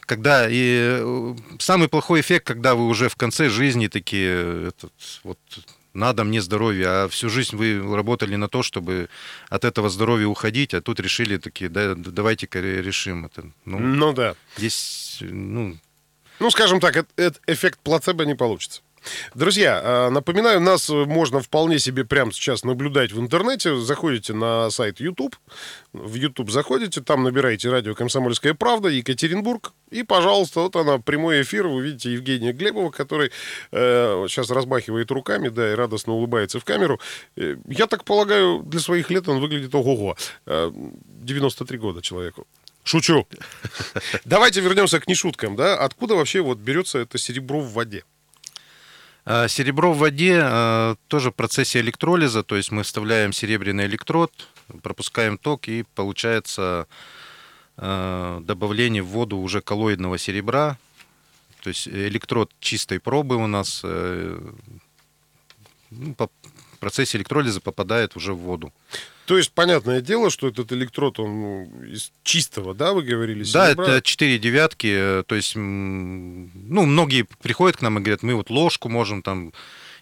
Когда 0.00 0.48
и 0.48 1.00
э, 1.00 1.36
самый 1.58 1.88
плохой 1.88 2.20
эффект, 2.20 2.46
когда 2.46 2.74
вы 2.74 2.86
уже 2.86 3.08
в 3.08 3.16
конце 3.16 3.48
жизни 3.48 3.86
такие, 3.86 4.68
этот, 4.68 4.92
вот 5.22 5.38
надо 5.94 6.24
мне 6.24 6.42
здоровья, 6.42 7.04
а 7.04 7.08
всю 7.08 7.30
жизнь 7.30 7.56
вы 7.56 7.80
работали 7.96 8.36
на 8.36 8.48
то, 8.48 8.62
чтобы 8.62 9.08
от 9.48 9.64
этого 9.64 9.88
здоровья 9.88 10.26
уходить, 10.26 10.74
а 10.74 10.82
тут 10.82 11.00
решили 11.00 11.38
такие, 11.38 11.70
да, 11.70 11.94
давайте-ка 11.94 12.60
решим 12.60 13.26
это. 13.26 13.44
Ну, 13.64 13.78
ну 13.78 14.12
да. 14.12 14.34
Здесь, 14.56 15.18
ну... 15.20 15.78
Ну, 16.40 16.50
скажем 16.50 16.80
так, 16.80 17.06
эффект 17.46 17.78
плацебо 17.82 18.24
не 18.24 18.34
получится. 18.34 18.82
Друзья, 19.34 19.80
а, 19.82 20.10
напоминаю, 20.10 20.60
нас 20.60 20.88
можно 20.88 21.40
вполне 21.40 21.78
себе 21.78 22.04
прямо 22.04 22.32
сейчас 22.32 22.64
наблюдать 22.64 23.12
в 23.12 23.20
интернете. 23.20 23.76
Заходите 23.76 24.32
на 24.32 24.70
сайт 24.70 25.00
YouTube, 25.00 25.36
в 25.92 26.14
YouTube 26.14 26.50
заходите, 26.50 27.00
там 27.00 27.22
набираете 27.22 27.70
радио 27.70 27.94
«Комсомольская 27.94 28.54
правда», 28.54 28.88
Екатеринбург, 28.88 29.72
и, 29.90 30.02
пожалуйста, 30.02 30.60
вот 30.60 30.76
она, 30.76 30.98
прямой 30.98 31.42
эфир, 31.42 31.68
вы 31.68 31.82
видите 31.82 32.12
Евгения 32.12 32.52
Глебова, 32.52 32.90
который 32.90 33.30
э, 33.70 34.26
сейчас 34.28 34.50
размахивает 34.50 35.10
руками, 35.10 35.48
да, 35.48 35.72
и 35.72 35.74
радостно 35.74 36.12
улыбается 36.14 36.58
в 36.58 36.64
камеру. 36.64 37.00
Э, 37.36 37.56
я 37.68 37.86
так 37.86 38.04
полагаю, 38.04 38.62
для 38.64 38.80
своих 38.80 39.10
лет 39.10 39.28
он 39.28 39.40
выглядит 39.40 39.74
ого-го. 39.74 40.16
Э, 40.46 40.72
93 40.72 41.78
года 41.78 42.02
человеку. 42.02 42.46
Шучу. 42.82 43.26
Давайте 44.24 44.60
вернемся 44.60 45.00
к 45.00 45.06
нешуткам, 45.06 45.56
да. 45.56 45.76
Откуда 45.76 46.16
вообще 46.16 46.40
вот 46.40 46.58
берется 46.58 46.98
это 46.98 47.16
серебро 47.16 47.60
в 47.60 47.72
воде? 47.72 48.04
А, 49.26 49.48
серебро 49.48 49.92
в 49.92 49.98
воде 49.98 50.40
а, 50.42 50.96
тоже 51.08 51.30
в 51.30 51.34
процессе 51.34 51.80
электролиза, 51.80 52.42
то 52.42 52.56
есть 52.56 52.70
мы 52.70 52.82
вставляем 52.82 53.32
серебряный 53.32 53.86
электрод, 53.86 54.30
пропускаем 54.82 55.38
ток 55.38 55.68
и 55.68 55.84
получается 55.94 56.86
а, 57.76 58.40
добавление 58.40 59.02
в 59.02 59.08
воду 59.08 59.38
уже 59.38 59.62
коллоидного 59.62 60.18
серебра. 60.18 60.78
То 61.62 61.68
есть 61.68 61.88
электрод 61.88 62.52
чистой 62.60 63.00
пробы 63.00 63.36
у 63.36 63.46
нас 63.46 63.80
э, 63.84 64.38
ну, 65.90 66.14
процессе 66.84 67.16
электролиза 67.16 67.62
попадает 67.62 68.14
уже 68.14 68.34
в 68.34 68.38
воду. 68.38 68.70
То 69.24 69.38
есть, 69.38 69.52
понятное 69.52 70.02
дело, 70.02 70.28
что 70.28 70.48
этот 70.48 70.70
электрод, 70.72 71.18
он 71.18 71.40
ну, 71.40 71.84
из 71.86 72.12
чистого, 72.24 72.74
да, 72.74 72.92
вы 72.92 73.02
говорили? 73.02 73.42
Да, 73.52 73.70
это 73.70 74.02
4 74.02 74.38
девятки, 74.38 74.86
э, 74.94 75.22
то 75.26 75.34
есть, 75.34 75.56
ну, 75.56 76.84
многие 76.84 77.26
приходят 77.42 77.78
к 77.78 77.80
нам 77.80 77.98
и 77.98 78.02
говорят, 78.02 78.22
мы 78.22 78.34
вот 78.34 78.50
ложку 78.50 78.90
можем 78.90 79.22
там, 79.22 79.54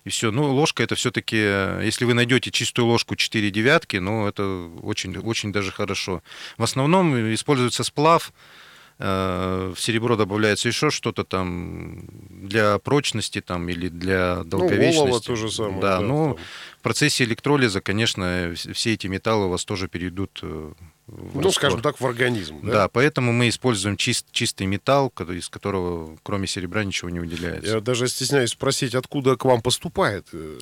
и 0.02 0.08
все. 0.08 0.32
Ну, 0.32 0.52
ложка 0.52 0.82
это 0.82 0.96
все-таки, 0.96 1.36
э, 1.38 1.82
если 1.84 2.04
вы 2.04 2.14
найдете 2.14 2.50
чистую 2.50 2.86
ложку 2.86 3.14
4 3.14 3.48
девятки, 3.52 3.98
ну, 3.98 4.26
это 4.26 4.68
очень, 4.82 5.16
очень 5.16 5.52
даже 5.52 5.70
хорошо. 5.70 6.20
В 6.58 6.64
основном 6.64 7.32
используется 7.32 7.84
сплав, 7.84 8.32
э, 8.32 8.61
в 9.02 9.76
серебро 9.78 10.16
добавляется 10.16 10.68
еще 10.68 10.90
что-то 10.90 11.24
там, 11.24 12.04
для 12.30 12.78
прочности 12.78 13.40
там 13.40 13.68
или 13.68 13.88
для 13.88 14.44
долговечности. 14.44 14.98
Ну, 14.98 15.04
олово 15.06 15.20
то 15.20 15.34
же 15.36 15.50
самое. 15.50 15.80
Да, 15.80 15.98
да 15.98 16.00
ну, 16.00 16.34
там. 16.34 16.44
в 16.78 16.82
процессе 16.82 17.24
электролиза, 17.24 17.80
конечно, 17.80 18.54
все 18.54 18.94
эти 18.94 19.08
металлы 19.08 19.46
у 19.46 19.48
вас 19.48 19.64
тоже 19.64 19.88
перейдут 19.88 20.38
э, 20.42 20.72
в 21.08 21.34
Ну, 21.34 21.42
раствор. 21.42 21.52
скажем 21.52 21.82
так, 21.82 22.00
в 22.00 22.06
организм. 22.06 22.60
Да? 22.62 22.72
да, 22.72 22.88
поэтому 22.88 23.32
мы 23.32 23.48
используем 23.48 23.96
чист, 23.96 24.26
чистый 24.30 24.66
металл, 24.68 25.12
из 25.30 25.48
которого 25.48 26.16
кроме 26.22 26.46
серебра 26.46 26.84
ничего 26.84 27.10
не 27.10 27.18
выделяется. 27.18 27.72
Я 27.72 27.80
даже 27.80 28.06
стесняюсь 28.06 28.50
спросить, 28.50 28.94
откуда 28.94 29.36
к 29.36 29.44
вам 29.44 29.62
поступает 29.62 30.28
э, 30.32 30.60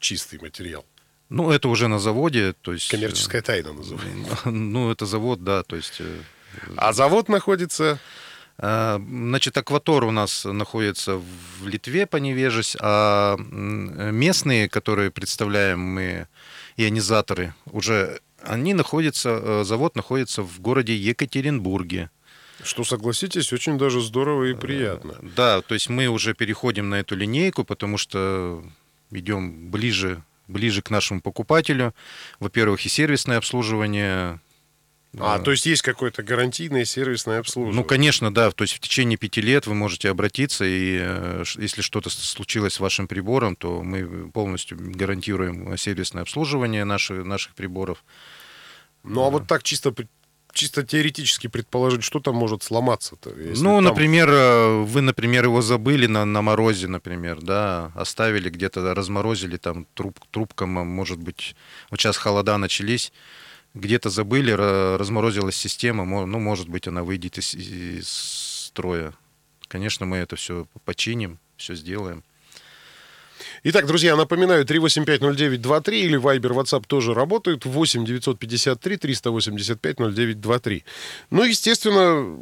чистый 0.00 0.38
материал? 0.38 0.84
Ну, 1.30 1.50
это 1.50 1.68
уже 1.68 1.88
на 1.88 1.98
заводе, 1.98 2.54
то 2.60 2.72
есть... 2.72 2.90
Коммерческая 2.90 3.40
тайна 3.40 3.72
называется. 3.72 4.36
Ну, 4.50 4.90
это 4.90 5.06
завод, 5.06 5.42
да, 5.44 5.62
то 5.62 5.76
есть... 5.76 6.02
А 6.76 6.92
завод 6.92 7.28
находится... 7.28 7.98
А, 8.62 8.98
значит, 8.98 9.56
акватор 9.56 10.04
у 10.04 10.10
нас 10.10 10.44
находится 10.44 11.16
в 11.16 11.66
Литве 11.66 12.06
по 12.06 12.18
невежесть, 12.18 12.76
а 12.80 13.36
местные, 13.38 14.68
которые 14.68 15.10
представляем 15.10 15.80
мы, 15.80 16.28
ионизаторы, 16.76 17.54
уже 17.72 18.20
они 18.42 18.74
находятся, 18.74 19.40
э, 19.42 19.64
завод 19.64 19.96
находится 19.96 20.42
в 20.42 20.60
городе 20.60 20.94
Екатеринбурге. 20.94 22.10
Что, 22.62 22.84
согласитесь, 22.84 23.52
очень 23.52 23.78
даже 23.78 24.00
здорово 24.00 24.44
и 24.44 24.54
приятно. 24.54 25.12
Э, 25.12 25.26
да, 25.36 25.60
то 25.62 25.74
есть 25.74 25.88
мы 25.88 26.08
уже 26.08 26.34
переходим 26.34 26.88
на 26.88 26.96
эту 26.96 27.16
линейку, 27.16 27.64
потому 27.64 27.98
что 27.98 28.62
идем 29.10 29.70
ближе, 29.70 30.22
ближе 30.48 30.82
к 30.82 30.90
нашему 30.90 31.20
покупателю. 31.20 31.94
Во-первых, 32.38 32.84
и 32.84 32.88
сервисное 32.88 33.38
обслуживание 33.38 34.40
а, 35.18 35.38
то 35.40 35.50
есть 35.50 35.66
есть 35.66 35.82
какое-то 35.82 36.22
гарантийное 36.22 36.84
сервисное 36.84 37.40
обслуживание? 37.40 37.80
Ну, 37.80 37.84
конечно, 37.84 38.32
да. 38.32 38.50
То 38.52 38.62
есть 38.62 38.74
в 38.74 38.80
течение 38.80 39.18
пяти 39.18 39.40
лет 39.40 39.66
вы 39.66 39.74
можете 39.74 40.08
обратиться, 40.08 40.64
и 40.64 40.98
э, 41.00 41.44
если 41.56 41.82
что-то 41.82 42.10
случилось 42.10 42.74
с 42.74 42.80
вашим 42.80 43.08
прибором, 43.08 43.56
то 43.56 43.82
мы 43.82 44.30
полностью 44.30 44.78
гарантируем 44.78 45.76
сервисное 45.76 46.22
обслуживание 46.22 46.84
наших, 46.84 47.24
наших 47.24 47.54
приборов. 47.54 48.04
Ну, 49.02 49.24
а 49.24 49.30
вот 49.30 49.48
так 49.48 49.62
чисто 49.62 49.92
чисто 50.52 50.82
теоретически 50.82 51.46
предположить, 51.46 52.02
что 52.02 52.20
там 52.20 52.34
может 52.34 52.62
сломаться-то? 52.62 53.30
Ну, 53.30 53.76
там... 53.76 53.84
например, 53.84 54.28
э, 54.30 54.82
вы, 54.82 55.00
например, 55.00 55.44
его 55.44 55.62
забыли 55.62 56.06
на, 56.06 56.24
на 56.24 56.42
морозе, 56.42 56.88
например, 56.88 57.40
да, 57.40 57.92
оставили 57.94 58.50
где-то, 58.50 58.94
разморозили, 58.94 59.56
там 59.56 59.86
труб, 59.94 60.18
трубка, 60.30 60.66
может 60.66 61.18
быть, 61.18 61.54
вот 61.90 62.00
сейчас 62.00 62.16
холода 62.16 62.56
начались, 62.58 63.12
где-то 63.74 64.10
забыли, 64.10 64.52
разморозилась 64.52 65.56
система, 65.56 66.04
ну, 66.04 66.38
может 66.38 66.68
быть, 66.68 66.88
она 66.88 67.02
выйдет 67.02 67.38
из, 67.38 67.54
из 67.54 68.08
строя. 68.68 69.14
Конечно, 69.68 70.06
мы 70.06 70.18
это 70.18 70.36
все 70.36 70.66
починим, 70.84 71.38
все 71.56 71.74
сделаем. 71.74 72.24
Итак, 73.62 73.86
друзья, 73.86 74.16
напоминаю, 74.16 74.64
3850923 74.64 75.92
или 75.92 76.18
Viber, 76.18 76.52
WhatsApp 76.52 76.84
тоже 76.86 77.14
работают. 77.14 77.64
8 77.64 78.04
953 78.04 78.96
385 78.96 79.98
0923. 79.98 80.84
Ну, 81.30 81.44
естественно, 81.44 82.38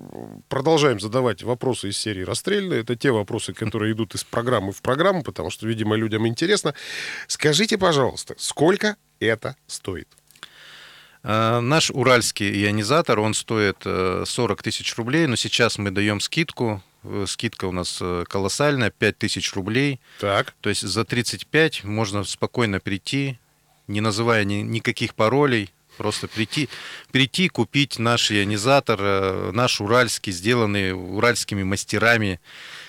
продолжаем 0.49 1.01
задавать 1.01 1.43
вопросы 1.43 1.89
из 1.89 1.99
серии 1.99 2.23
«Расстрельные». 2.23 2.81
Это 2.81 2.97
те 2.97 3.11
вопросы, 3.11 3.53
которые 3.53 3.93
идут 3.93 4.15
из 4.15 4.25
программы 4.25 4.73
в 4.73 4.81
программу, 4.81 5.23
потому 5.23 5.51
что, 5.51 5.67
видимо, 5.67 5.97
людям 5.97 6.27
интересно. 6.27 6.75
Скажите, 7.27 7.79
пожалуйста, 7.79 8.35
сколько 8.39 8.97
это 9.19 9.57
стоит? 9.67 10.09
Э, 11.29 11.61
наш 11.61 11.91
уральский 11.91 12.65
ионизатор, 12.65 13.21
он 13.21 13.35
стоит 13.35 13.83
40 13.83 14.27
э, 14.35 14.63
тысяч 14.63 14.97
рублей, 14.97 15.27
но 15.27 15.37
сейчас 15.37 15.77
мы 15.77 15.91
даем 15.91 16.21
скидку. 16.21 16.83
Э, 17.05 17.27
скидка 17.29 17.67
у 17.67 17.73
нас 17.73 18.03
колоссальная, 18.29 18.91
5 18.91 19.19
тысяч 19.19 19.53
рублей. 19.53 20.01
Так. 20.21 20.55
То 20.63 20.71
есть 20.71 20.81
за 20.81 21.05
35 21.05 21.85
можно 21.85 22.25
спокойно 22.25 22.81
прийти, 22.81 23.39
не 23.89 24.01
называя 24.01 24.45
ни, 24.45 24.63
никаких 24.63 25.15
паролей, 25.15 25.71
просто 25.99 26.29
прийти, 26.29 26.71
прийти, 27.13 27.51
купить 27.51 27.99
наш 27.99 28.31
ионизатор, 28.31 29.53
наш 29.53 29.83
уральский, 29.83 30.33
сделанный 30.33 30.93
уральскими 30.95 31.63
мастерами 31.63 32.41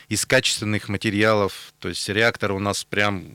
из 0.08 0.26
качественных 0.26 0.88
материалов. 0.88 1.74
То 1.80 1.90
есть 1.90 2.08
реактор 2.08 2.54
у 2.54 2.60
нас 2.60 2.86
прям 2.86 3.26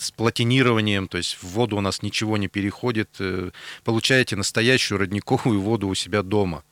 с 0.00 0.10
платинированием, 0.10 1.08
то 1.08 1.18
есть 1.18 1.38
в 1.40 1.44
воду 1.48 1.76
у 1.76 1.80
нас 1.80 2.02
ничего 2.02 2.36
не 2.36 2.48
переходит. 2.48 3.10
Э, 3.18 3.50
получаете 3.84 4.36
настоящую 4.36 4.98
родниковую 4.98 5.60
воду 5.60 5.88
у 5.88 5.94
себя 5.94 6.22
дома. 6.22 6.64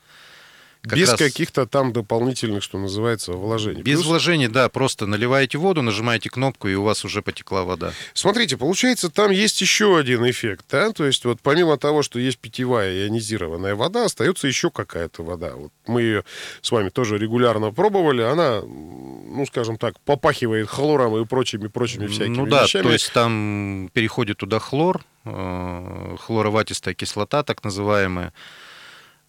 Как 0.89 0.99
без 0.99 1.11
раз... 1.11 1.19
каких-то 1.19 1.67
там 1.67 1.93
дополнительных, 1.93 2.63
что 2.63 2.79
называется, 2.79 3.33
вложений. 3.33 3.83
Без 3.83 3.97
Плюс... 3.97 4.07
вложений, 4.07 4.49
да, 4.49 4.69
просто 4.69 5.07
наливаете 5.07 5.59
воду, 5.59 5.83
нажимаете 5.83 6.31
кнопку, 6.31 6.69
и 6.69 6.75
у 6.75 6.83
вас 6.83 7.05
уже 7.05 7.23
потекла 7.23 7.65
вода. 7.65 7.93
Смотрите, 8.15 8.57
получается, 8.57 9.11
там 9.11 9.31
есть 9.31 9.61
еще 9.61 9.99
один 9.99 10.29
эффект, 10.31 10.67
да, 10.71 10.93
то 10.93 11.05
есть 11.05 11.25
вот 11.25 11.41
помимо 11.43 11.77
того, 11.77 12.03
что 12.03 12.19
есть 12.19 12.39
питьевая 12.39 13.07
ионизированная 13.07 13.75
вода, 13.75 14.05
остается 14.05 14.47
еще 14.47 14.71
какая-то 14.71 15.23
вода. 15.25 15.55
Вот 15.57 15.73
мы 15.87 16.03
ее 16.03 16.25
с 16.61 16.71
вами 16.71 16.91
тоже 16.91 17.19
регулярно 17.19 17.73
пробовали, 17.73 18.23
она, 18.23 18.61
ну, 18.63 19.45
скажем 19.47 19.79
так, 19.79 19.99
попахивает 20.01 20.69
хлором 20.69 21.17
и 21.17 21.25
прочими, 21.25 21.67
прочими 21.67 22.07
всякими 22.07 22.37
Ну 22.37 22.47
да, 22.47 22.63
вещами. 22.63 22.83
то 22.85 22.93
есть 22.93 23.13
там 23.13 23.91
переходит 23.93 24.39
туда 24.39 24.61
хлор, 24.61 25.03
э, 25.25 26.17
хлороватистая 26.21 26.95
кислота, 26.95 27.43
так 27.43 27.65
называемая, 27.65 28.33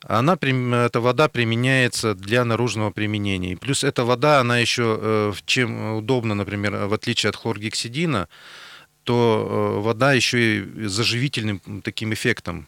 она, 0.02 0.34
эта 0.34 1.00
вода 1.02 1.28
применяется 1.28 2.14
для 2.14 2.46
наружного 2.46 2.92
применения. 2.92 3.54
И 3.54 3.56
плюс 3.56 3.84
эта 3.84 4.06
вода, 4.06 4.40
она 4.40 4.60
еще, 4.60 4.98
э, 5.02 5.34
чем 5.46 5.98
удобно, 5.98 6.36
например, 6.36 6.88
в 6.88 6.94
отличие 6.94 7.30
от 7.30 7.36
хлоргексидина, 7.36 8.28
то 9.04 9.78
э, 9.80 9.82
вода 9.82 10.14
еще 10.14 10.58
и 10.58 10.86
заживительным 10.86 11.62
таким 11.84 12.14
эффектом. 12.14 12.68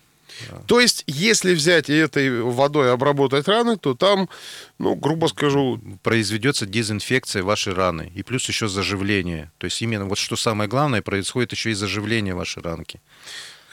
То 0.68 0.80
есть, 0.80 1.04
если 1.08 1.54
взять 1.54 1.90
и 1.90 1.94
этой 1.94 2.42
водой 2.42 2.94
обработать 2.94 3.48
раны, 3.48 3.78
то 3.78 3.94
там, 3.94 4.30
ну, 4.78 4.96
грубо 4.96 5.28
скажу... 5.28 5.82
Произведется 6.02 6.66
дезинфекция 6.66 7.44
вашей 7.44 7.74
раны. 7.74 8.12
И 8.16 8.24
плюс 8.24 8.48
еще 8.48 8.68
заживление. 8.68 9.52
То 9.58 9.66
есть, 9.66 9.82
именно 9.82 10.06
вот 10.06 10.18
что 10.18 10.36
самое 10.36 10.70
главное, 10.70 11.02
происходит 11.02 11.52
еще 11.52 11.72
и 11.72 11.74
заживление 11.74 12.36
вашей 12.36 12.64
ранки. 12.64 13.02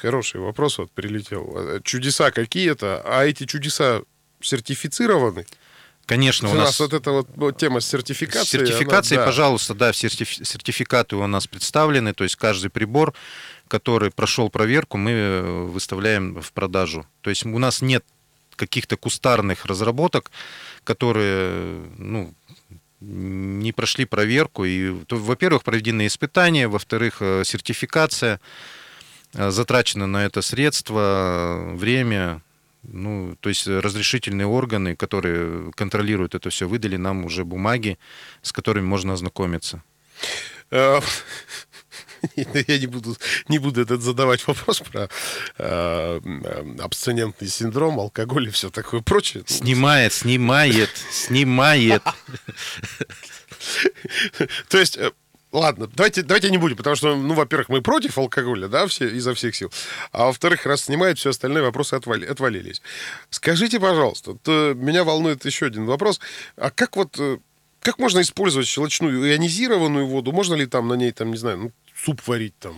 Хороший 0.00 0.40
вопрос 0.40 0.78
вот 0.78 0.90
прилетел. 0.90 1.52
А, 1.56 1.80
чудеса 1.82 2.30
какие-то, 2.30 3.02
а 3.04 3.24
эти 3.24 3.46
чудеса 3.46 4.02
сертифицированы? 4.40 5.46
Конечно, 6.06 6.48
у, 6.48 6.52
у 6.52 6.54
нас, 6.54 6.66
нас 6.66 6.80
вот 6.80 6.92
эта 6.92 7.11
вот, 7.11 7.28
вот 7.35 7.59
тема 7.59 7.80
с 7.80 7.88
сертификацией. 7.88 8.66
Сертификации, 8.66 9.16
она, 9.16 9.24
да. 9.24 9.26
пожалуйста, 9.26 9.74
да, 9.74 9.92
сертификаты 9.92 11.16
у 11.16 11.26
нас 11.26 11.48
представлены, 11.48 12.14
то 12.14 12.22
есть 12.22 12.37
каждый 12.37 12.70
прибор, 12.70 13.12
который 13.66 14.12
прошел 14.12 14.48
проверку, 14.48 14.98
мы 14.98 15.11
э, 15.11 15.62
выставляем 15.64 16.40
в 16.40 16.52
продажу. 16.52 17.06
То 17.22 17.30
есть 17.30 17.44
у 17.44 17.59
нас 17.59 17.82
нет 17.82 18.04
каких-то 18.54 18.96
кустарных 18.96 19.66
разработок, 19.66 20.30
которые, 20.85 21.82
ну, 21.98 22.32
не 23.00 23.72
прошли 23.72 24.04
проверку. 24.04 24.64
И, 24.64 24.90
во-первых, 25.11 25.64
проведены 25.64 26.06
испытания, 26.06 26.68
во-вторых, 26.68 27.18
э, 27.20 27.42
сертификация. 27.44 28.40
Э, 29.37 29.51
затрачено 29.51 30.07
на 30.07 30.25
это 30.25 30.42
средства, 30.42 31.72
время, 31.75 32.42
ну, 32.83 33.37
то 33.40 33.51
есть 33.51 33.66
разрешительные 33.66 34.46
органы, 34.46 34.96
которые 34.96 35.72
контролируют 35.72 36.35
это 36.35 36.51
все, 36.51 36.66
выдали 36.66 36.96
нам 36.96 37.25
уже 37.25 37.44
бумаги, 37.44 37.99
с 38.42 38.53
которыми 38.53 38.87
можно 38.87 39.12
ознакомиться. 39.12 39.83
Э, 40.70 41.01
я 42.37 42.79
не 42.79 42.87
буду, 42.87 43.16
не 43.49 43.59
буду 43.59 43.83
этот 43.83 44.01
задавать 44.01 44.46
вопрос 44.46 44.81
про 44.81 45.11
э, 45.59 46.20
абстинентный 46.81 47.49
синдром, 47.49 48.01
алкоголь 48.01 48.49
и 48.49 48.51
все 48.51 48.70
такое 48.70 49.03
прочее. 49.03 49.44
Снимает, 49.46 50.14
снимает, 50.14 50.90
снимает. 51.11 52.03
То 54.68 54.79
есть 54.79 54.99
Ладно, 55.57 55.87
давайте, 55.87 56.21
давайте 56.23 56.51
не 56.51 56.59
будем, 56.59 56.77
потому 56.77 56.97
что, 56.97 57.16
ну, 57.16 57.33
во-первых, 57.33 57.71
мы 57.71 57.81
против 57.81 58.19
алкоголя, 58.19 58.69
да, 58.69 58.87
все, 58.87 59.09
изо 59.09 59.33
всех 59.33 59.57
сил. 59.57 59.73
А 60.12 60.27
во-вторых, 60.27 60.66
раз 60.66 60.83
снимают, 60.83 61.19
все 61.19 61.31
остальные 61.31 61.62
вопросы 61.62 61.95
отвали, 61.95 62.27
отвалились. 62.27 62.83
Скажите, 63.31 63.81
пожалуйста, 63.81 64.35
то 64.35 64.75
меня 64.75 65.03
волнует 65.03 65.47
еще 65.47 65.64
один 65.64 65.87
вопрос. 65.87 66.21
А 66.59 66.71
как 66.71 66.97
вот, 66.97 67.19
э, 67.19 67.38
как 67.81 67.99
можно 67.99 68.21
использовать 68.21 68.66
щелочную 68.66 69.33
ионизированную 69.33 70.07
воду? 70.07 70.31
Можно 70.31 70.57
ли 70.57 70.66
там 70.66 70.88
на 70.88 70.95
ней, 70.95 71.12
там, 71.12 71.31
не 71.31 71.38
знаю, 71.38 71.57
ну, 71.57 71.73
суп 72.05 72.21
варить, 72.27 72.59
там, 72.59 72.75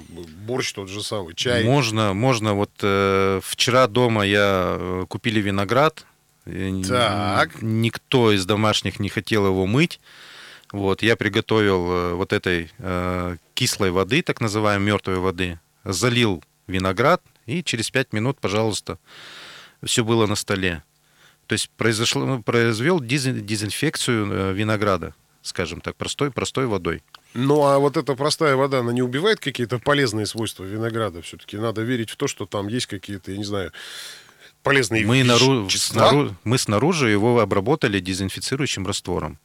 борщ 0.47 0.73
тот 0.73 0.89
же 0.89 1.03
самый, 1.03 1.35
чай? 1.35 1.65
Можно, 1.65 2.15
можно. 2.15 2.55
Вот 2.55 2.71
э, 2.83 3.41
вчера 3.43 3.89
дома 3.89 4.25
я 4.25 4.77
э, 4.79 5.05
купили 5.09 5.41
виноград. 5.41 6.07
Так. 6.45 7.61
Никто 7.61 8.31
из 8.31 8.47
домашних 8.47 9.01
не 9.01 9.09
хотел 9.09 9.47
его 9.47 9.67
мыть. 9.67 9.99
Вот, 10.73 11.03
я 11.03 11.17
приготовил 11.17 11.91
э, 11.91 12.13
вот 12.15 12.33
этой 12.33 12.71
э, 12.79 13.37
кислой 13.55 13.91
воды, 13.91 14.23
так 14.23 14.41
называемой 14.41 14.87
мертвой 14.87 15.17
воды, 15.17 15.59
залил 15.85 16.45
виноград, 16.67 17.23
и 17.47 17.63
через 17.63 17.91
5 17.91 18.13
минут, 18.13 18.39
пожалуйста, 18.41 18.99
все 19.83 20.05
было 20.05 20.27
на 20.27 20.37
столе. 20.37 20.83
То 21.47 21.55
есть 21.55 21.71
произошло, 21.71 22.27
ну, 22.27 22.43
произвел 22.43 23.01
дезинфекцию 23.01 24.29
э, 24.31 24.53
винограда. 24.53 25.15
скажем 25.41 25.81
так, 25.81 25.97
простой, 25.97 26.31
простой 26.31 26.67
водой. 26.67 27.03
Ну, 27.33 27.65
а 27.65 27.79
вот 27.79 27.97
эта 27.97 28.15
простая 28.15 28.55
вода, 28.55 28.81
она 28.81 28.93
не 28.93 29.01
убивает 29.01 29.41
какие-то 29.41 29.79
полезные 29.79 30.27
свойства 30.27 30.65
винограда? 30.65 31.23
Все-таки 31.23 31.57
надо 31.57 31.81
верить 31.81 32.11
в 32.11 32.17
то, 32.17 32.27
что 32.27 32.45
там 32.45 32.69
есть 32.69 32.87
какие-то, 32.87 33.33
я 33.33 33.39
не 33.39 33.45
знаю, 33.45 33.73
полезные 34.63 35.07
мы, 35.07 35.25
нару... 35.25 35.65
вещества? 35.65 36.11
снару... 36.11 36.37
мы 36.45 36.59
снаружи 36.59 37.09
его 37.09 37.41
обработали 37.41 38.01
дезинфицирующим 38.01 38.87
раствором. 38.87 39.39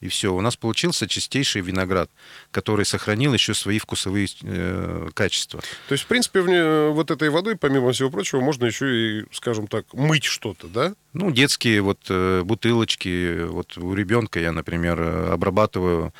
И 0.00 0.08
все, 0.08 0.32
у 0.32 0.40
нас 0.40 0.56
получился 0.56 1.08
чистейший 1.08 1.60
виноград, 1.60 2.08
который 2.52 2.84
сохранил 2.84 3.34
еще 3.34 3.52
свои 3.52 3.78
вкусовые 3.80 4.28
э, 4.42 5.08
качества. 5.12 5.60
То 5.88 5.92
есть, 5.92 6.04
в 6.04 6.06
принципе, 6.06 6.40
в, 6.40 6.92
вот 6.92 7.10
этой 7.10 7.30
водой, 7.30 7.56
помимо 7.56 7.90
всего 7.92 8.08
прочего, 8.08 8.40
можно 8.40 8.66
еще 8.66 9.22
и, 9.22 9.24
скажем 9.32 9.66
так, 9.66 9.92
мыть 9.92 10.24
что-то, 10.24 10.68
да? 10.68 10.94
Ну, 11.14 11.32
детские 11.32 11.80
вот 11.82 11.98
э, 12.10 12.42
бутылочки. 12.44 13.42
Вот 13.46 13.76
у 13.76 13.92
ребенка 13.94 14.38
я, 14.38 14.52
например, 14.52 15.00
э, 15.00 15.32
обрабатываю 15.32 16.14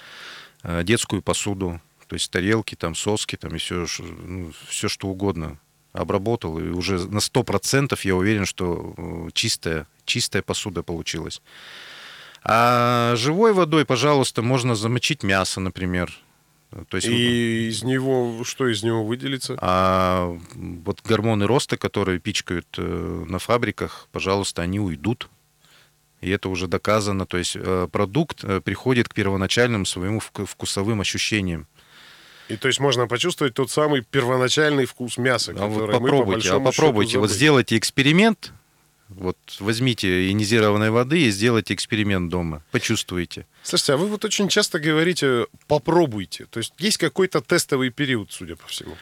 э, 0.65 0.83
детскую 0.83 1.23
посуду, 1.23 1.81
то 2.09 2.15
есть 2.15 2.31
тарелки, 2.33 2.75
там, 2.75 2.97
соски, 2.97 3.37
там, 3.37 3.55
и 3.55 3.59
все, 3.59 3.87
ну, 4.01 4.53
все 4.67 4.89
что 4.89 5.07
угодно 5.07 5.59
обработал, 5.93 6.59
и 6.59 6.69
уже 6.71 6.99
на 7.09 7.19
100% 7.19 7.99
я 8.03 8.17
уверен, 8.17 8.45
что 8.45 8.95
э, 8.97 9.29
чистая, 9.35 9.87
чистая 10.05 10.43
посуда 10.43 10.83
получилась. 10.83 11.43
А 12.51 13.15
живой 13.17 13.53
водой, 13.53 13.85
пожалуйста, 13.85 14.41
можно 14.41 14.75
замочить 14.75 15.23
мясо, 15.23 15.61
например. 15.61 16.11
То 16.89 16.97
есть, 16.97 17.07
и 17.07 17.69
из 17.69 17.83
него, 17.83 18.43
что 18.45 18.69
из 18.69 18.83
него 18.83 19.05
выделится? 19.05 19.57
А 19.61 20.35
вот 20.55 21.01
гормоны 21.03 21.47
роста, 21.47 21.77
которые 21.77 22.21
пичкают 22.21 22.67
э, 22.79 23.25
на 23.29 23.39
фабриках, 23.39 24.09
пожалуйста, 24.13 24.63
они 24.63 24.81
уйдут. 24.81 25.29
И 26.21 26.31
это 26.31 26.49
уже 26.49 26.67
доказано. 26.67 27.27
То 27.27 27.37
есть 27.37 27.55
э, 27.55 27.89
продукт 27.91 28.45
э, 28.45 28.61
приходит 28.63 29.09
к 29.09 29.15
первоначальным 29.15 29.85
своим 29.87 30.21
вкусовым 30.21 31.01
ощущениям. 31.01 31.67
И 32.49 32.57
то 32.57 32.69
есть 32.69 32.81
можно 32.81 33.07
почувствовать 33.07 33.55
тот 33.55 33.71
самый 33.71 34.03
первоначальный 34.03 34.87
вкус 34.87 35.19
мяса, 35.19 35.55
а 35.59 35.67
вот 35.67 35.93
попробуйте, 35.93 36.53
а 36.53 36.61
попробуйте, 36.61 37.19
вот 37.19 37.31
сделайте 37.31 37.77
эксперимент, 37.77 38.53
вот 39.09 39.39
возьмите 39.61 40.29
ионизированной 40.29 40.91
воды 40.91 41.23
и 41.23 41.31
сделайте 41.31 41.75
эксперимент 41.75 42.31
дома. 42.31 42.63
Почувствуйте. 42.71 43.47
Слушайте, 43.63 43.95
а 43.95 43.97
вы 43.97 44.07
вот 44.07 44.25
очень 44.25 44.49
часто 44.49 44.79
говорите 44.79 45.47
«попробуйте». 45.67 46.47
То 46.47 46.59
есть 46.59 46.75
есть 46.79 46.99
какой-то 46.99 47.41
тестовый 47.41 47.91
период, 47.91 48.33
судя 48.33 48.57
по 48.57 48.67
всему. 48.69 48.97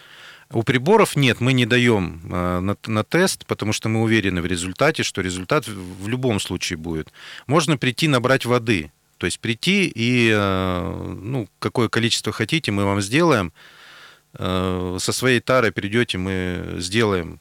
У 0.51 0.63
приборов 0.63 1.17
нет, 1.17 1.41
мы 1.41 1.53
не 1.53 1.67
даем 1.67 2.21
э, 2.25 2.61
на, 2.61 2.77
на 2.87 3.05
тест, 3.05 3.47
потому 3.47 3.73
что 3.73 3.89
мы 3.89 4.03
уверены 4.03 4.41
в 4.41 4.47
результате, 4.47 5.03
что 5.03 5.21
результат 5.21 5.67
в 5.67 6.07
любом 6.07 6.39
случае 6.39 6.77
будет. 6.77 7.13
Можно 7.49 7.77
прийти 7.77 8.07
набрать 8.07 8.47
воды, 8.47 8.93
то 9.19 9.27
есть 9.27 9.41
прийти 9.41 9.91
и, 9.93 10.31
э, 10.33 11.17
ну, 11.21 11.49
какое 11.59 11.89
количество 11.89 12.33
хотите, 12.33 12.71
мы 12.71 12.85
вам 12.85 13.01
сделаем. 13.01 13.53
Э, 14.35 14.99
со 15.01 15.13
своей 15.13 15.41
тарой 15.41 15.73
придете, 15.73 16.17
мы 16.19 16.77
сделаем 16.79 17.41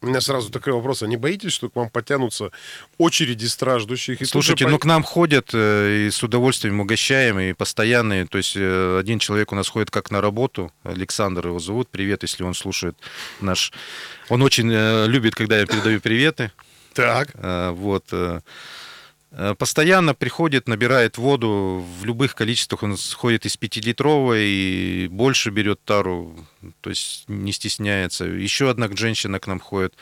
у 0.00 0.06
меня 0.06 0.20
сразу 0.20 0.50
такой 0.50 0.72
вопрос. 0.72 1.02
А 1.02 1.06
не 1.06 1.16
боитесь, 1.16 1.52
что 1.52 1.68
к 1.68 1.76
вам 1.76 1.90
потянутся 1.90 2.50
очереди 2.98 3.46
страждущих? 3.46 4.20
И 4.22 4.24
Слушайте, 4.24 4.64
по... 4.64 4.70
ну 4.70 4.78
к 4.78 4.84
нам 4.84 5.02
ходят 5.02 5.50
э, 5.52 6.06
и 6.06 6.10
с 6.10 6.22
удовольствием 6.22 6.80
угощаем, 6.80 7.38
и 7.40 7.52
постоянные. 7.52 8.26
То 8.26 8.38
есть 8.38 8.54
э, 8.56 8.98
один 8.98 9.18
человек 9.18 9.52
у 9.52 9.54
нас 9.54 9.68
ходит 9.68 9.90
как 9.90 10.10
на 10.10 10.20
работу. 10.20 10.72
Александр 10.84 11.48
его 11.48 11.58
зовут. 11.58 11.88
Привет, 11.88 12.22
если 12.22 12.44
он 12.44 12.54
слушает 12.54 12.96
наш... 13.40 13.72
Он 14.28 14.42
очень 14.42 14.70
э, 14.72 15.06
любит, 15.06 15.34
когда 15.34 15.58
я 15.58 15.66
передаю 15.66 16.00
приветы. 16.00 16.52
Так. 16.94 17.28
Вот. 17.34 18.12
Э, 19.30 19.54
постоянно 19.54 20.14
приходит, 20.14 20.68
набирает 20.68 21.18
воду 21.18 21.84
в 22.00 22.04
любых 22.04 22.34
количествах. 22.34 22.82
Он 22.82 22.96
сходит 22.96 23.44
из 23.46 23.56
5-литровой 23.56 24.44
и 24.46 25.08
больше 25.08 25.50
берет 25.50 25.84
тару, 25.84 26.46
то 26.80 26.90
есть 26.90 27.24
не 27.28 27.52
стесняется. 27.52 28.24
Еще 28.24 28.70
одна 28.70 28.88
женщина 28.94 29.38
к 29.38 29.46
нам 29.46 29.60
ходит. 29.60 29.94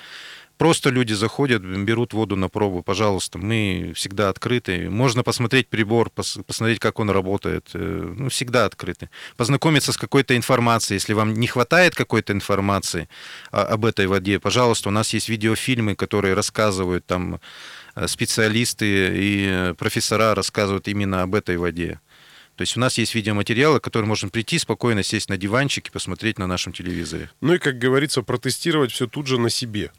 Просто 0.59 0.91
люди 0.91 1.13
заходят, 1.13 1.63
берут 1.63 2.13
воду 2.13 2.37
на 2.37 2.49
пробу. 2.49 2.83
Пожалуйста, 2.83 3.39
мы 3.39 3.93
всегда 3.95 4.29
открыты. 4.29 4.91
Можно 4.91 5.23
посмотреть 5.23 5.69
прибор, 5.69 6.11
посмотреть, 6.11 6.79
как 6.79 6.99
он 6.99 7.11
работает. 7.11 7.71
Э, 7.75 8.15
ну, 8.17 8.29
всегда 8.29 8.65
открыты. 8.65 9.11
Познакомиться 9.37 9.93
с 9.93 9.97
какой-то 9.97 10.37
информацией. 10.37 10.97
Если 10.97 11.13
вам 11.13 11.35
не 11.35 11.47
хватает 11.47 11.95
какой-то 11.95 12.33
информации 12.33 13.09
об 13.51 13.85
этой 13.85 14.07
воде, 14.07 14.41
пожалуйста, 14.41 14.89
у 14.89 14.93
нас 14.93 15.13
есть 15.15 15.29
видеофильмы, 15.29 15.95
которые 15.95 16.35
рассказывают 16.35 17.07
там 17.07 17.41
Э, 17.97 18.07
специалисты 18.07 19.11
и 19.15 19.75
профессора 19.79 20.35
рассказывают 20.35 20.87
именно 20.87 21.23
об 21.23 21.35
этой 21.35 21.57
воде. 21.57 21.99
То 22.55 22.63
есть 22.63 22.77
у 22.77 22.81
нас 22.81 22.97
есть 22.99 23.15
видеоматериалы, 23.15 23.81
которые 23.81 24.09
можно 24.09 24.29
прийти, 24.29 24.59
спокойно 24.59 25.03
сесть 25.03 25.29
на 25.29 25.37
диванчик 25.37 25.89
и 25.89 25.91
посмотреть 25.91 26.39
на 26.39 26.47
нашем 26.47 26.73
телевизоре. 26.73 27.31
Ну 27.41 27.55
и, 27.55 27.59
как 27.59 27.79
говорится, 27.79 28.23
протестировать 28.23 28.93
все 28.93 29.07
тут 29.07 29.27
же 29.27 29.39
на 29.39 29.51
себе. 29.51 29.93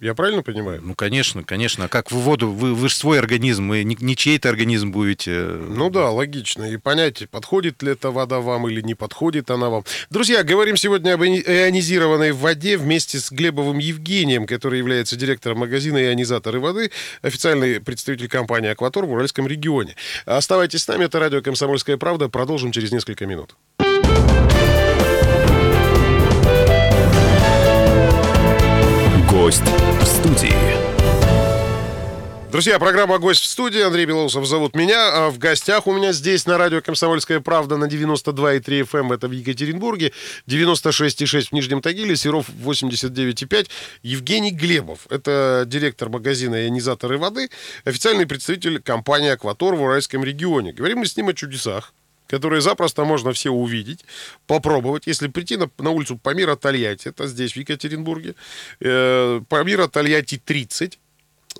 Я 0.00 0.14
правильно 0.14 0.42
понимаю? 0.42 0.80
Ну, 0.82 0.94
конечно, 0.94 1.42
конечно. 1.42 1.86
А 1.86 1.88
как 1.88 2.12
в 2.12 2.16
воду? 2.16 2.50
Вы, 2.50 2.74
вы 2.74 2.88
же 2.88 2.94
свой 2.94 3.18
организм, 3.18 3.68
вы 3.68 3.82
не, 3.82 3.96
не 3.98 4.14
чей-то 4.14 4.48
организм 4.48 4.92
будете. 4.92 5.32
Ну 5.32 5.90
да, 5.90 6.10
логично. 6.10 6.64
И 6.64 6.76
понять, 6.76 7.28
подходит 7.30 7.82
ли 7.82 7.92
эта 7.92 8.10
вода 8.10 8.38
вам 8.38 8.68
или 8.68 8.80
не 8.80 8.94
подходит 8.94 9.50
она 9.50 9.70
вам. 9.70 9.84
Друзья, 10.10 10.44
говорим 10.44 10.76
сегодня 10.76 11.14
об 11.14 11.22
ионизированной 11.22 12.30
воде 12.32 12.76
вместе 12.76 13.18
с 13.18 13.32
Глебовым 13.32 13.78
Евгением, 13.78 14.46
который 14.46 14.78
является 14.78 15.16
директором 15.16 15.58
магазина 15.58 15.98
«Ионизаторы 15.98 16.60
воды», 16.60 16.92
официальный 17.22 17.80
представитель 17.80 18.28
компании 18.28 18.70
«Акватор» 18.70 19.04
в 19.04 19.12
Уральском 19.12 19.48
регионе. 19.48 19.96
Оставайтесь 20.26 20.84
с 20.84 20.88
нами, 20.88 21.04
это 21.04 21.18
радио 21.18 21.42
«Комсомольская 21.42 21.96
правда». 21.96 22.28
Продолжим 22.28 22.70
через 22.70 22.92
несколько 22.92 23.26
минут. 23.26 23.56
Гость 29.48 29.62
в 29.64 30.04
студии. 30.04 30.52
Друзья, 32.52 32.78
программа 32.78 33.18
«Гость 33.18 33.40
в 33.40 33.46
студии». 33.46 33.80
Андрей 33.80 34.04
Белоусов 34.04 34.44
зовут 34.44 34.76
меня. 34.76 35.08
А 35.10 35.30
в 35.30 35.38
гостях 35.38 35.86
у 35.86 35.92
меня 35.94 36.12
здесь 36.12 36.44
на 36.44 36.58
радио 36.58 36.82
«Комсомольская 36.82 37.40
правда» 37.40 37.78
на 37.78 37.86
92,3 37.86 38.60
FM. 38.82 39.00
Эм. 39.00 39.12
Это 39.12 39.26
в 39.26 39.30
Екатеринбурге. 39.30 40.12
96,6 40.46 41.48
в 41.48 41.52
Нижнем 41.52 41.80
Тагиле. 41.80 42.14
Серов 42.14 42.50
89,5. 42.62 43.70
Евгений 44.02 44.50
Глебов. 44.50 45.06
Это 45.08 45.64
директор 45.66 46.10
магазина 46.10 46.66
«Ионизаторы 46.66 47.16
воды». 47.16 47.48
Официальный 47.86 48.26
представитель 48.26 48.82
компании 48.82 49.30
«Акватор» 49.30 49.74
в 49.76 49.80
Уральском 49.80 50.24
регионе. 50.24 50.74
Говорим 50.74 50.98
мы 50.98 51.06
с 51.06 51.16
ним 51.16 51.28
о 51.28 51.32
чудесах 51.32 51.94
которые 52.28 52.60
запросто 52.60 53.04
можно 53.04 53.32
все 53.32 53.50
увидеть, 53.50 54.04
попробовать. 54.46 55.06
Если 55.06 55.26
прийти 55.28 55.56
на, 55.56 55.68
на 55.78 55.90
улицу 55.90 56.16
Памира 56.16 56.54
Тольятти, 56.54 57.08
это 57.08 57.26
здесь, 57.26 57.54
в 57.54 57.56
Екатеринбурге, 57.56 58.34
э, 58.80 59.40
Памира 59.48 59.88
Тольятти 59.88 60.38
30, 60.38 60.98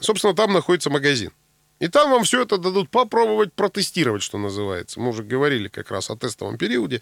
собственно, 0.01 0.35
там 0.35 0.53
находится 0.53 0.91
магазин. 0.91 1.33
И 1.81 1.89
там 1.89 2.11
вам 2.11 2.25
все 2.25 2.43
это 2.43 2.59
дадут 2.59 2.91
попробовать, 2.91 3.53
протестировать, 3.53 4.23
что 4.23 4.37
называется. 4.37 5.01
Мы 5.01 5.11
уже 5.11 5.23
говорили 5.23 5.69
как 5.69 5.91
раз 5.91 6.11
о 6.11 6.17
тестовом 6.17 6.59
периоде. 6.59 7.01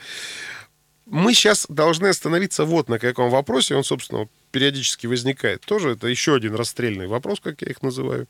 Мы 1.06 1.34
сейчас 1.34 1.66
должны 1.68 2.08
остановиться 2.08 2.64
вот 2.64 2.88
на 2.88 2.98
каком 2.98 3.30
вопросе. 3.30 3.74
Он, 3.74 3.84
собственно, 3.84 4.28
периодически 4.50 5.06
возникает. 5.06 5.62
Тоже 5.62 5.90
это 5.90 6.08
еще 6.08 6.34
один 6.34 6.54
расстрельный 6.54 7.06
вопрос, 7.06 7.40
как 7.40 7.62
я 7.62 7.68
их 7.68 7.82
называю. 7.82 8.28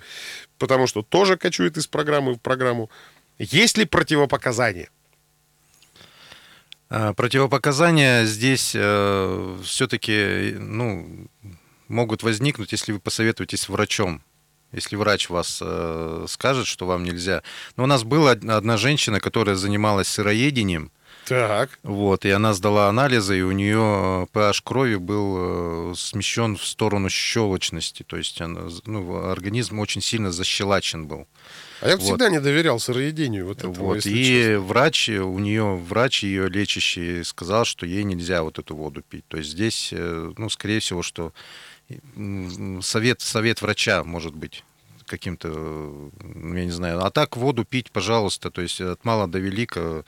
Потому 0.58 0.86
что 0.86 1.02
тоже 1.02 1.36
кочует 1.36 1.76
из 1.76 1.88
программы 1.88 2.34
в 2.34 2.40
программу. 2.40 2.90
Есть 3.38 3.76
ли 3.76 3.84
противопоказания? 3.84 4.88
А, 6.88 7.12
противопоказания 7.14 8.24
здесь 8.24 8.72
э, 8.74 9.58
все-таки 9.64 10.54
ну, 10.58 11.28
могут 11.88 12.22
возникнуть, 12.22 12.72
если 12.72 12.92
вы 12.92 13.00
посоветуетесь 13.00 13.62
с 13.62 13.68
врачом. 13.68 14.22
Если 14.72 14.96
врач 14.96 15.30
вас 15.30 15.60
э, 15.62 16.26
скажет, 16.28 16.66
что 16.66 16.86
вам 16.86 17.04
нельзя. 17.04 17.42
Но 17.76 17.84
у 17.84 17.86
нас 17.86 18.04
была 18.04 18.32
одна 18.32 18.76
женщина, 18.76 19.20
которая 19.20 19.56
занималась 19.56 20.08
сыроедением. 20.08 20.90
Так. 21.26 21.78
Вот, 21.82 22.24
и 22.24 22.30
она 22.30 22.54
сдала 22.54 22.88
анализы, 22.88 23.38
и 23.38 23.42
у 23.42 23.50
нее 23.50 24.28
pH 24.32 24.60
крови 24.62 24.94
был 24.94 25.92
э, 25.92 25.94
смещен 25.96 26.56
в 26.56 26.64
сторону 26.64 27.08
щелочности. 27.10 28.04
То 28.04 28.16
есть 28.16 28.40
она, 28.40 28.68
ну, 28.86 29.28
организм 29.28 29.80
очень 29.80 30.00
сильно 30.00 30.30
защелачен 30.30 31.06
был. 31.06 31.26
А 31.80 31.88
я 31.88 31.96
вот. 31.96 32.04
всегда 32.04 32.28
не 32.28 32.40
доверял 32.40 32.78
сыроедению. 32.78 33.46
Вот, 33.46 33.58
этого, 33.58 33.72
вот. 33.72 34.06
И 34.06 34.24
честно. 34.24 34.60
врач, 34.60 35.08
у 35.08 35.38
нее 35.38 35.76
врач 35.76 36.22
ее 36.22 36.48
лечащий 36.48 37.22
сказал, 37.24 37.64
что 37.64 37.86
ей 37.86 38.04
нельзя 38.04 38.42
вот 38.42 38.58
эту 38.58 38.74
воду 38.74 39.02
пить. 39.02 39.24
То 39.28 39.36
есть 39.36 39.50
здесь, 39.50 39.90
э, 39.92 40.32
ну, 40.36 40.48
скорее 40.48 40.80
всего, 40.80 41.02
что 41.02 41.32
совет, 42.80 43.20
совет 43.20 43.62
врача 43.62 44.04
может 44.04 44.34
быть 44.34 44.64
каким-то, 45.06 46.10
я 46.24 46.64
не 46.64 46.70
знаю. 46.70 47.04
А 47.04 47.10
так 47.10 47.36
воду 47.36 47.64
пить, 47.64 47.90
пожалуйста, 47.90 48.50
то 48.50 48.60
есть 48.60 48.80
от 48.80 49.04
мала 49.04 49.26
до 49.28 49.38
велика 49.38 50.04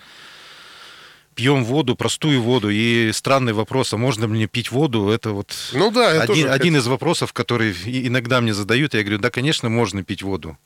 пьем 1.38 1.64
воду, 1.64 1.94
простую 1.94 2.42
воду. 2.42 2.68
И 2.68 3.12
странный 3.12 3.52
вопрос, 3.52 3.94
а 3.94 3.96
можно 3.96 4.26
мне 4.26 4.48
пить 4.48 4.72
воду? 4.72 5.08
Это 5.08 5.30
вот 5.30 5.54
ну 5.72 5.92
да, 5.92 6.20
один, 6.22 6.50
один 6.50 6.76
из 6.76 6.88
вопросов, 6.88 7.32
который 7.32 7.72
иногда 7.86 8.40
мне 8.40 8.52
задают. 8.52 8.94
Я 8.94 9.02
говорю, 9.02 9.20
да, 9.20 9.30
конечно, 9.30 9.68
можно 9.68 10.02
пить 10.02 10.22
воду. 10.22 10.58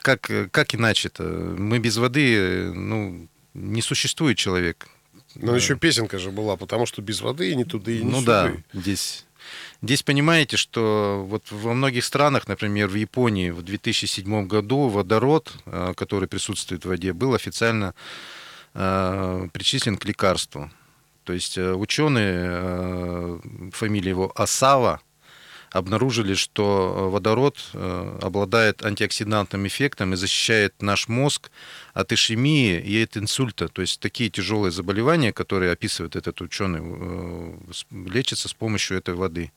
Как, 0.00 0.30
как 0.50 0.74
иначе-то? 0.74 1.22
Мы 1.22 1.78
без 1.78 1.96
воды, 1.96 2.72
ну, 2.74 3.28
не 3.54 3.82
существует 3.82 4.38
человек. 4.38 4.88
Но 5.34 5.54
еще 5.54 5.76
песенка 5.76 6.18
же 6.18 6.30
была, 6.30 6.56
потому 6.56 6.86
что 6.86 7.02
без 7.02 7.20
воды 7.20 7.52
и 7.52 7.54
не 7.54 7.64
туда, 7.64 7.92
и 7.92 8.02
не 8.02 8.10
Ну 8.10 8.20
сюда. 8.20 8.48
да, 8.72 8.80
здесь 8.80 9.26
Здесь 9.82 10.02
понимаете, 10.02 10.56
что 10.58 11.24
вот 11.26 11.50
во 11.50 11.72
многих 11.72 12.04
странах, 12.04 12.46
например, 12.46 12.88
в 12.88 12.94
Японии 12.94 13.50
в 13.50 13.62
2007 13.62 14.46
году 14.46 14.88
водород, 14.88 15.52
э, 15.64 15.94
который 15.96 16.28
присутствует 16.28 16.84
в 16.84 16.88
воде, 16.88 17.14
был 17.14 17.34
официально 17.34 17.94
э, 18.74 19.48
причислен 19.52 19.96
к 19.96 20.04
лекарству. 20.04 20.70
То 21.24 21.32
есть 21.32 21.56
э, 21.56 21.72
ученые, 21.72 22.48
э, 22.52 23.38
фамилия 23.72 24.10
его 24.10 24.30
Асава, 24.34 25.00
обнаружили, 25.70 26.34
что 26.34 26.94
э, 26.94 27.10
водород 27.10 27.58
э, 27.72 28.18
обладает 28.22 28.84
антиоксидантным 28.84 29.66
эффектом 29.66 30.12
и 30.12 30.16
защищает 30.16 30.82
наш 30.82 31.08
мозг 31.08 31.50
от 31.94 32.12
ишемии 32.12 32.80
и 32.80 33.02
от 33.02 33.16
инсульта. 33.16 33.68
То 33.68 33.82
есть 33.82 34.00
такие 34.00 34.30
тяжелые 34.30 34.72
заболевания, 34.72 35.32
которые 35.32 35.72
описывает 35.72 36.16
этот 36.16 36.40
ученый, 36.40 36.80
э, 36.82 37.52
лечатся 37.90 38.48
с 38.48 38.54
помощью 38.54 38.98
этой 38.98 39.14
воды. 39.14 39.52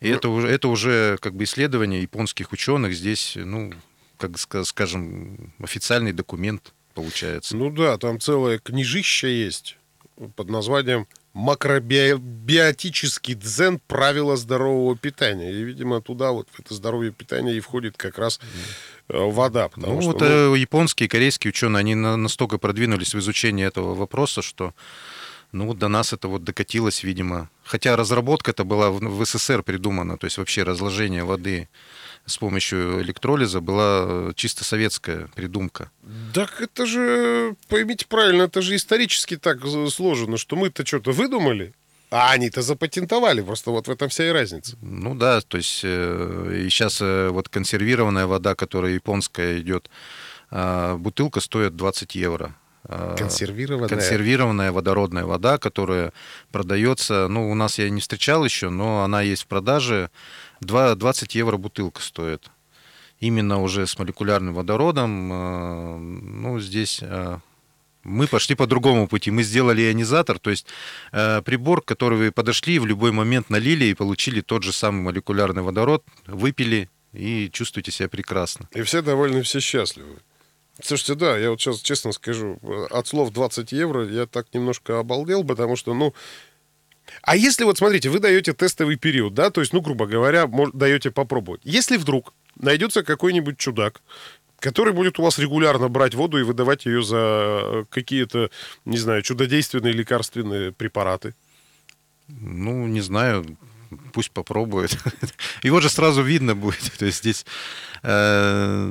И 0.00 0.08
это 0.08 0.28
это 0.40 0.68
уже 0.68 1.16
как 1.22 1.34
бы 1.34 1.44
исследование 1.44 2.02
японских 2.02 2.52
ученых 2.52 2.94
здесь, 2.94 3.32
ну, 3.36 3.72
как 4.18 4.32
ска- 4.32 4.64
скажем, 4.64 5.54
официальный 5.58 6.12
документ 6.12 6.74
получается. 6.94 7.56
Ну 7.56 7.70
да, 7.70 7.96
там 7.96 8.20
целая 8.20 8.58
книжища 8.58 9.28
есть 9.28 9.78
под 10.34 10.50
названием 10.50 11.06
«Макробиотический 11.36 13.34
дзен. 13.34 13.78
Правила 13.86 14.36
здорового 14.36 14.96
питания». 14.96 15.52
И, 15.52 15.62
видимо, 15.64 16.00
туда 16.00 16.32
вот 16.32 16.48
в 16.50 16.60
это 16.60 16.74
здоровье 16.74 17.12
питания 17.12 17.54
и 17.54 17.60
входит 17.60 17.96
как 17.96 18.18
раз 18.18 18.40
э, 19.08 19.18
вода. 19.18 19.68
Потому 19.68 19.94
Ну, 19.96 20.00
что, 20.02 20.10
вот 20.12 20.20
ну, 20.20 20.54
японские, 20.54 21.08
корейские 21.08 21.50
ученые, 21.50 21.80
они 21.80 21.94
на- 21.94 22.16
настолько 22.16 22.58
продвинулись 22.58 23.14
в 23.14 23.18
изучении 23.18 23.66
этого 23.66 23.94
вопроса, 23.94 24.42
что 24.42 24.72
ну, 25.52 25.74
до 25.74 25.88
нас 25.88 26.12
это 26.12 26.28
вот 26.28 26.42
докатилось, 26.44 27.02
видимо. 27.04 27.48
Хотя 27.64 27.96
разработка 27.96 28.50
это 28.50 28.64
была 28.64 28.90
в 28.90 29.24
СССР 29.24 29.62
придумана, 29.62 30.16
то 30.18 30.24
есть 30.26 30.38
вообще 30.38 30.62
разложение 30.64 31.24
воды 31.24 31.68
с 32.26 32.38
помощью 32.38 33.00
электролиза 33.02 33.60
была 33.60 34.04
э, 34.06 34.32
чисто 34.34 34.64
советская 34.64 35.28
придумка. 35.34 35.90
Так 36.34 36.60
это 36.60 36.86
же, 36.86 37.54
поймите 37.68 38.06
правильно, 38.06 38.42
это 38.42 38.62
же 38.62 38.74
исторически 38.76 39.36
так 39.36 39.60
сложено, 39.90 40.36
что 40.36 40.56
мы-то 40.56 40.84
что-то 40.84 41.12
выдумали, 41.12 41.72
а 42.10 42.32
они-то 42.32 42.62
запатентовали. 42.62 43.42
Просто 43.42 43.70
вот 43.70 43.88
в 43.88 43.90
этом 43.90 44.08
вся 44.08 44.28
и 44.28 44.30
разница. 44.30 44.76
Ну 44.82 45.14
да, 45.14 45.40
то 45.40 45.56
есть 45.56 45.80
э, 45.84 46.62
и 46.66 46.68
сейчас 46.68 47.00
э, 47.00 47.28
вот 47.30 47.48
консервированная 47.48 48.26
вода, 48.26 48.54
которая 48.54 48.92
японская 48.92 49.60
идет, 49.60 49.88
э, 50.50 50.96
бутылка 50.96 51.40
стоит 51.40 51.76
20 51.76 52.14
евро. 52.16 52.54
Консервированная. 53.16 53.88
консервированная 53.88 54.70
водородная 54.70 55.24
вода, 55.24 55.58
которая 55.58 56.12
продается, 56.52 57.26
ну, 57.26 57.50
у 57.50 57.54
нас 57.56 57.80
я 57.80 57.90
не 57.90 58.00
встречал 58.00 58.44
еще, 58.44 58.68
но 58.68 59.02
она 59.02 59.22
есть 59.22 59.42
в 59.42 59.46
продаже, 59.48 60.10
20 60.60 61.34
евро 61.34 61.56
бутылка 61.56 62.02
стоит. 62.02 62.50
Именно 63.20 63.62
уже 63.62 63.86
с 63.86 63.98
молекулярным 63.98 64.54
водородом, 64.54 65.32
э, 65.32 65.96
ну, 65.96 66.60
здесь 66.60 67.00
э, 67.02 67.38
мы 68.06 68.26
пошли 68.26 68.54
по 68.54 68.66
другому 68.66 69.08
пути. 69.08 69.30
Мы 69.30 69.42
сделали 69.42 69.82
ионизатор, 69.82 70.38
то 70.38 70.50
есть 70.50 70.66
э, 71.12 71.42
прибор, 71.42 71.82
который 71.82 72.18
вы 72.18 72.30
подошли, 72.32 72.78
в 72.78 72.86
любой 72.86 73.12
момент 73.12 73.50
налили 73.50 73.86
и 73.86 73.94
получили 73.94 74.42
тот 74.42 74.62
же 74.62 74.72
самый 74.72 75.00
молекулярный 75.02 75.62
водород, 75.62 76.04
выпили 76.26 76.88
и 77.12 77.50
чувствуете 77.50 77.90
себя 77.90 78.08
прекрасно. 78.08 78.68
И 78.72 78.82
все 78.82 79.02
довольны, 79.02 79.42
все 79.42 79.60
счастливы. 79.60 80.18
Слушайте, 80.82 81.14
да, 81.14 81.38
я 81.38 81.50
вот 81.50 81.60
сейчас 81.60 81.80
честно 81.80 82.12
скажу, 82.12 82.58
от 82.90 83.06
слов 83.06 83.32
20 83.32 83.72
евро 83.72 84.06
я 84.06 84.26
так 84.26 84.46
немножко 84.52 84.98
обалдел, 84.98 85.44
потому 85.44 85.76
что, 85.76 85.94
ну... 85.94 86.14
А 87.22 87.36
если 87.36 87.64
вот, 87.64 87.78
смотрите, 87.78 88.08
вы 88.10 88.18
даете 88.18 88.52
тестовый 88.52 88.96
период, 88.96 89.34
да, 89.34 89.50
то 89.50 89.60
есть, 89.60 89.72
ну, 89.72 89.80
грубо 89.80 90.06
говоря, 90.06 90.48
даете 90.72 91.10
попробовать. 91.10 91.60
Если 91.64 91.96
вдруг 91.96 92.32
найдется 92.60 93.02
какой-нибудь 93.02 93.58
чудак, 93.58 94.00
который 94.60 94.92
будет 94.92 95.18
у 95.18 95.22
вас 95.22 95.38
регулярно 95.38 95.88
брать 95.88 96.14
воду 96.14 96.38
и 96.38 96.42
выдавать 96.42 96.86
ее 96.86 97.02
за 97.02 97.16
э, 97.62 97.84
какие-то, 97.90 98.50
не 98.84 98.98
знаю, 98.98 99.22
чудодейственные 99.22 99.92
лекарственные 99.92 100.72
препараты, 100.72 101.34
Ну, 102.28 102.86
не 102.88 103.02
знаю, 103.02 103.44
пусть 104.12 104.30
попробует. 104.30 104.96
Его 105.62 105.80
же 105.80 105.88
сразу 105.90 106.22
видно 106.22 106.54
будет. 106.54 106.92
То 106.98 107.06
есть 107.06 107.18
здесь 107.18 107.46
э, 108.02 108.88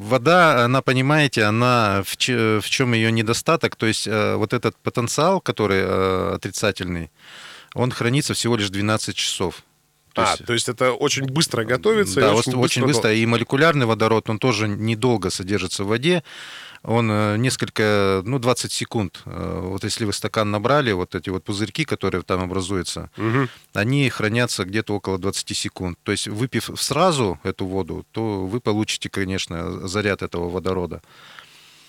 вода, 0.00 0.64
она, 0.64 0.82
понимаете, 0.82 1.44
она 1.44 2.02
в, 2.04 2.16
че- 2.16 2.60
в 2.60 2.68
чем 2.68 2.92
ее 2.94 3.12
недостаток? 3.12 3.76
То 3.76 3.86
есть 3.86 4.06
э, 4.08 4.36
вот 4.36 4.52
этот 4.52 4.76
потенциал, 4.82 5.40
который 5.40 5.80
э, 5.82 6.34
отрицательный, 6.34 7.10
он 7.76 7.90
хранится 7.90 8.34
всего 8.34 8.56
лишь 8.56 8.70
12 8.70 9.14
часов. 9.16 9.62
То 10.14 10.22
а, 10.22 10.30
есть- 10.30 10.46
то 10.46 10.52
есть 10.54 10.68
это 10.68 10.92
очень 10.92 11.26
быстро 11.26 11.64
готовится. 11.64 12.20
да, 12.20 12.32
и 12.32 12.34
очень, 12.34 12.54
очень 12.54 12.84
быстро. 12.86 13.12
И 13.12 13.26
молекулярный 13.26 13.84
водород, 13.84 14.30
он 14.30 14.38
тоже 14.38 14.66
недолго 14.66 15.28
содержится 15.30 15.84
в 15.84 15.88
воде. 15.88 16.22
Он 16.82 17.10
э, 17.10 17.36
несколько, 17.36 18.22
ну, 18.24 18.38
20 18.38 18.72
секунд. 18.72 19.20
Э, 19.26 19.60
Вот 19.62 19.84
если 19.84 20.04
вы 20.06 20.12
стакан 20.12 20.50
набрали, 20.50 20.92
вот 20.92 21.14
эти 21.14 21.30
вот 21.30 21.44
пузырьки, 21.44 21.84
которые 21.84 22.22
там 22.22 22.40
образуются, 22.42 23.10
Мгм. 23.16 23.48
они 23.74 24.08
хранятся 24.08 24.64
где-то 24.64 24.94
около 24.94 25.18
20 25.18 25.52
секунд. 25.54 25.98
То 26.02 26.12
есть, 26.12 26.28
выпив 26.28 26.70
сразу 26.76 27.38
эту 27.42 27.66
воду, 27.66 28.06
то 28.12 28.46
вы 28.46 28.60
получите, 28.60 29.10
конечно, 29.10 29.86
заряд 29.88 30.22
этого 30.22 30.48
водорода. 30.48 31.02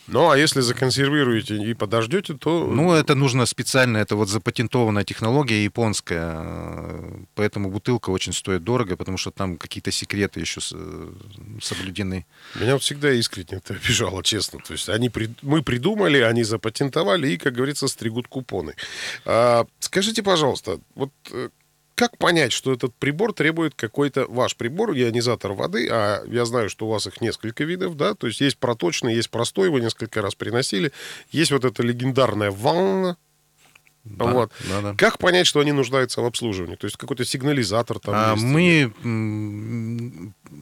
Ну, 0.08 0.30
а 0.30 0.38
если 0.38 0.62
законсервируете 0.62 1.56
и 1.56 1.74
подождете, 1.74 2.34
то... 2.34 2.65
Ну, 2.65 2.93
это 2.93 3.15
нужно 3.15 3.46
специально, 3.46 3.98
это 3.98 4.15
вот 4.15 4.30
запатентованная 4.30 5.04
технология 5.04 5.63
японская, 5.63 6.34
э, 6.38 7.24
поэтому 7.36 7.70
бутылка 7.70 8.10
очень 8.10 8.34
стоит 8.34 8.63
дорого, 8.63 8.96
потому 8.96 9.17
что 9.17 9.32
там 9.32 9.58
какие-то 9.58 9.91
секреты 9.91 10.39
еще 10.39 10.62
э, 10.74 11.12
соблюдены. 11.62 12.26
Меня 12.56 12.74
вот 12.74 12.84
всегда 12.84 13.12
искренне 13.12 13.58
это 13.58 13.74
обижало, 13.74 14.24
честно. 14.24 14.60
То 14.60 14.74
есть 14.74 14.89
они 14.89 15.12
мы 15.41 15.62
придумали, 15.62 16.20
они 16.20 16.43
запатентовали 16.43 17.30
и, 17.30 17.38
как 17.38 17.54
говорится, 17.54 17.88
стригут 17.88 18.28
купоны. 18.28 18.76
А, 19.26 19.65
скажите, 19.80 20.24
пожалуйста, 20.24 20.80
вот 20.96 21.12
э, 21.32 21.50
как 21.98 22.18
понять, 22.20 22.52
что 22.52 22.72
этот 22.72 22.94
прибор 22.96 23.34
требует 23.34 23.74
какой-то 23.74 24.28
ваш 24.30 24.56
прибор, 24.56 24.92
ионизатор 24.94 25.54
воды, 25.54 25.88
а 25.92 26.24
я 26.28 26.46
знаю, 26.46 26.70
что 26.70 26.86
у 26.86 26.90
вас 26.92 27.08
их 27.08 27.22
несколько 27.22 27.64
видов, 27.64 27.98
да, 27.98 28.14
то 28.14 28.28
есть 28.28 28.40
есть 28.40 28.60
проточный, 28.60 29.16
есть 29.16 29.32
простой, 29.32 29.70
вы 29.72 29.82
несколько 29.82 30.22
раз 30.22 30.36
приносили, 30.36 30.92
есть 31.32 31.52
вот 31.52 31.66
эта 31.66 31.82
легендарная 31.82 32.52
ванна, 32.52 33.18
Да, 34.04 34.26
вот. 34.26 34.52
да, 34.70 34.82
да. 34.82 34.94
Как 34.96 35.18
понять, 35.18 35.48
что 35.48 35.60
они 35.60 35.72
нуждаются 35.72 36.22
в 36.22 36.26
обслуживании? 36.26 36.76
То 36.76 36.86
есть 36.86 36.98
какой-то 36.98 37.26
сигнализатор 37.26 37.98
там 38.00 38.14
А 38.16 38.34
есть? 38.34 38.44
мы 38.44 38.94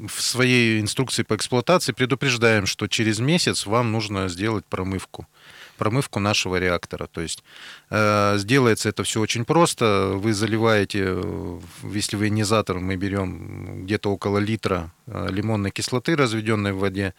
в 0.08 0.21
своей 0.21 0.80
инструкции 0.80 1.24
по 1.24 1.36
эксплуатации 1.36 1.91
предупреждаем, 1.91 2.65
что 2.65 2.88
через 2.88 3.19
месяц 3.19 3.65
вам 3.65 3.91
нужно 3.91 4.30
сделать 4.30 4.65
промывку 4.65 5.28
промывку 5.77 6.19
нашего 6.19 6.57
реактора. 6.57 7.07
То 7.07 7.21
есть 7.21 7.43
э, 7.89 8.38
сделается 8.38 8.89
это 8.89 9.03
все 9.03 9.21
очень 9.21 9.45
просто. 9.45 10.13
Вы 10.15 10.33
заливаете, 10.33 11.03
э, 11.07 11.59
если 11.83 12.17
вы 12.17 12.25
ионизатор, 12.25 12.79
мы 12.79 12.95
берем 12.95 13.85
где-то 13.85 14.11
около 14.11 14.38
литра 14.38 14.91
э, 15.07 15.27
лимонной 15.29 15.71
кислоты, 15.71 16.15
разведенной 16.15 16.73
в 16.73 16.79
воде, 16.79 17.13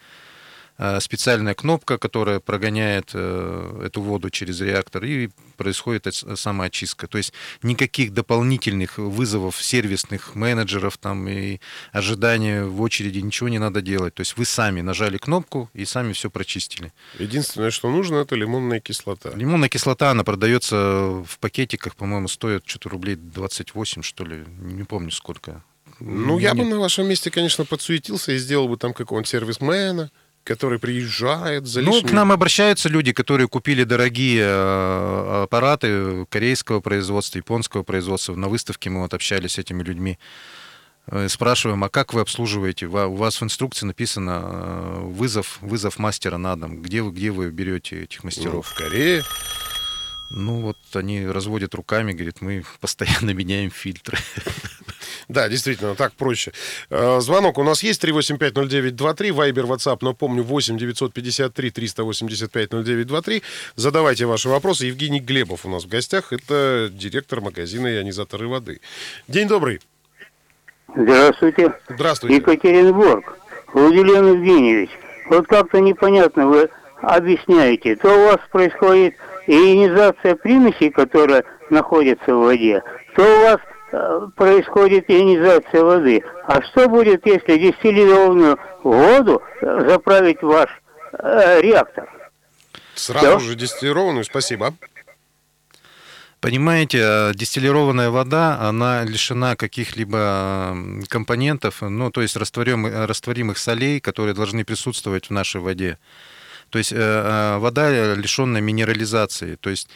специальная 0.99 1.53
кнопка, 1.53 1.97
которая 1.97 2.39
прогоняет 2.39 3.11
э, 3.13 3.81
эту 3.85 4.01
воду 4.01 4.29
через 4.29 4.61
реактор, 4.61 5.03
и 5.03 5.29
происходит 5.57 6.07
оч- 6.07 6.35
самоочистка. 6.35 7.07
То 7.07 7.17
есть 7.17 7.33
никаких 7.63 8.13
дополнительных 8.13 8.97
вызовов 8.97 9.61
сервисных 9.61 10.35
менеджеров 10.35 10.97
там 10.97 11.27
и 11.27 11.59
ожидания 11.91 12.63
в 12.63 12.81
очереди, 12.81 13.19
ничего 13.19 13.49
не 13.49 13.59
надо 13.59 13.81
делать. 13.81 14.13
То 14.13 14.21
есть 14.21 14.37
вы 14.37 14.45
сами 14.45 14.81
нажали 14.81 15.17
кнопку 15.17 15.69
и 15.73 15.85
сами 15.85 16.13
все 16.13 16.29
прочистили. 16.29 16.93
Единственное, 17.17 17.71
что 17.71 17.89
нужно, 17.89 18.17
это 18.17 18.35
лимонная 18.35 18.79
кислота. 18.79 19.31
Лимонная 19.35 19.69
кислота, 19.69 20.11
она 20.11 20.23
продается 20.23 20.75
в 20.75 21.39
пакетиках, 21.39 21.95
по-моему, 21.95 22.27
стоит 22.27 22.63
что-то 22.67 22.89
рублей 22.89 23.15
28, 23.15 24.03
что 24.03 24.25
ли, 24.25 24.45
не 24.59 24.83
помню 24.83 25.11
сколько. 25.11 25.63
Ну, 25.99 26.37
я 26.37 26.53
бы 26.53 26.61
Нет. 26.61 26.73
на 26.73 26.79
вашем 26.79 27.07
месте, 27.07 27.31
конечно, 27.31 27.65
подсуетился 27.65 28.31
и 28.31 28.37
сделал 28.37 28.67
бы 28.67 28.77
там 28.77 28.93
какого-нибудь 28.93 29.29
сервисмена, 29.29 30.11
который 30.47 30.79
приезжает 30.79 31.67
за 31.67 31.81
Ну, 31.81 31.91
лишним- 31.91 32.07
к 32.09 32.11
нам 32.13 32.31
обращаются 32.31 32.89
люди, 32.89 33.11
которые 33.11 33.47
купили 33.47 33.83
дорогие 33.83 34.43
э, 34.43 35.41
аппараты 35.43 36.25
корейского 36.29 36.79
производства, 36.79 37.37
японского 37.37 37.83
производства. 37.83 38.33
На 38.35 38.47
выставке 38.47 38.89
мы 38.89 39.01
вот 39.01 39.13
общались 39.13 39.53
с 39.53 39.57
этими 39.59 39.83
людьми. 39.83 40.17
Э, 41.07 41.27
Спрашиваем, 41.29 41.83
а 41.83 41.89
как 41.89 42.13
вы 42.13 42.21
обслуживаете? 42.21 42.87
Ва- 42.87 43.07
У 43.07 43.15
вас 43.15 43.39
в 43.41 43.43
инструкции 43.43 43.85
написано 43.85 44.41
э, 44.45 44.99
вызов, 45.03 45.57
вызов 45.61 45.99
мастера 45.99 46.37
на 46.37 46.55
дом. 46.55 46.81
Где 46.81 47.01
вы, 47.01 47.11
где 47.11 47.31
вы 47.31 47.49
берете 47.51 48.03
этих 48.03 48.23
Ну, 48.23 48.27
мастеров? 48.27 48.67
в 48.67 48.73
Корее. 48.75 49.23
Ну, 50.29 50.59
вот 50.61 50.77
они 50.93 51.25
разводят 51.25 51.73
руками, 51.75 52.11
говорят, 52.13 52.41
мы 52.41 52.63
постоянно 52.81 53.31
меняем 53.33 53.71
фильтры. 53.71 54.17
Да, 55.29 55.49
действительно, 55.49 55.95
так 55.95 56.13
проще. 56.13 56.53
Э, 56.89 57.19
звонок 57.19 57.57
у 57.57 57.63
нас 57.63 57.83
есть 57.83 58.03
3850923, 58.03 59.31
Вайбер, 59.33 59.65
WhatsApp, 59.65 59.97
напомню, 60.01 60.43
8 60.43 60.77
953 60.77 61.69
385 61.71 62.69
0923. 62.69 63.43
Задавайте 63.75 64.25
ваши 64.25 64.47
вопросы. 64.47 64.85
Евгений 64.85 65.19
Глебов 65.19 65.65
у 65.65 65.69
нас 65.69 65.83
в 65.83 65.89
гостях. 65.89 66.31
Это 66.31 66.89
директор 66.91 67.41
магазина 67.41 67.87
ионизаторы 67.87 68.47
воды. 68.47 68.79
День 69.27 69.47
добрый. 69.47 69.81
Здравствуйте. 70.95 71.73
Здравствуйте. 71.89 72.37
Екатеринбург. 72.37 73.37
Владимир 73.73 74.23
Евгеньевич, 74.23 74.89
вот 75.29 75.45
как-то 75.47 75.79
непонятно 75.81 76.47
вы 76.47 76.69
объясняете. 77.01 77.97
То 77.97 78.07
у 78.07 78.25
вас 78.27 78.39
происходит 78.49 79.15
ионизация 79.45 80.35
примесей, 80.35 80.89
которая 80.89 81.43
находится 81.69 82.33
в 82.33 82.39
воде, 82.39 82.81
то 83.15 83.23
у 83.23 83.41
вас 83.43 83.59
происходит 84.35 85.09
ионизация 85.09 85.83
воды. 85.83 86.23
А 86.45 86.61
что 86.61 86.89
будет, 86.89 87.25
если 87.25 87.57
дистиллированную 87.57 88.57
воду 88.83 89.41
э, 89.61 89.89
заправить 89.89 90.41
в 90.41 90.47
ваш 90.47 90.69
э, 91.13 91.61
реактор? 91.61 92.09
Сразу 92.95 93.39
Все? 93.39 93.49
же 93.49 93.55
дистиллированную, 93.55 94.23
спасибо. 94.23 94.73
Понимаете, 96.39 96.99
э, 97.01 97.31
дистиллированная 97.33 98.09
вода, 98.09 98.59
она 98.61 99.03
лишена 99.03 99.55
каких-либо 99.55 100.77
компонентов, 101.09 101.81
ну, 101.81 102.11
то 102.11 102.21
есть 102.21 102.35
растворимых, 102.35 103.07
растворимых 103.07 103.57
солей, 103.57 103.99
которые 103.99 104.35
должны 104.35 104.63
присутствовать 104.63 105.27
в 105.27 105.31
нашей 105.31 105.61
воде. 105.61 105.97
То 106.69 106.77
есть 106.77 106.91
э, 106.91 106.95
э, 106.97 107.57
вода 107.57 108.13
лишенная 108.13 108.61
минерализации. 108.61 109.55
То 109.55 109.69
есть 109.69 109.89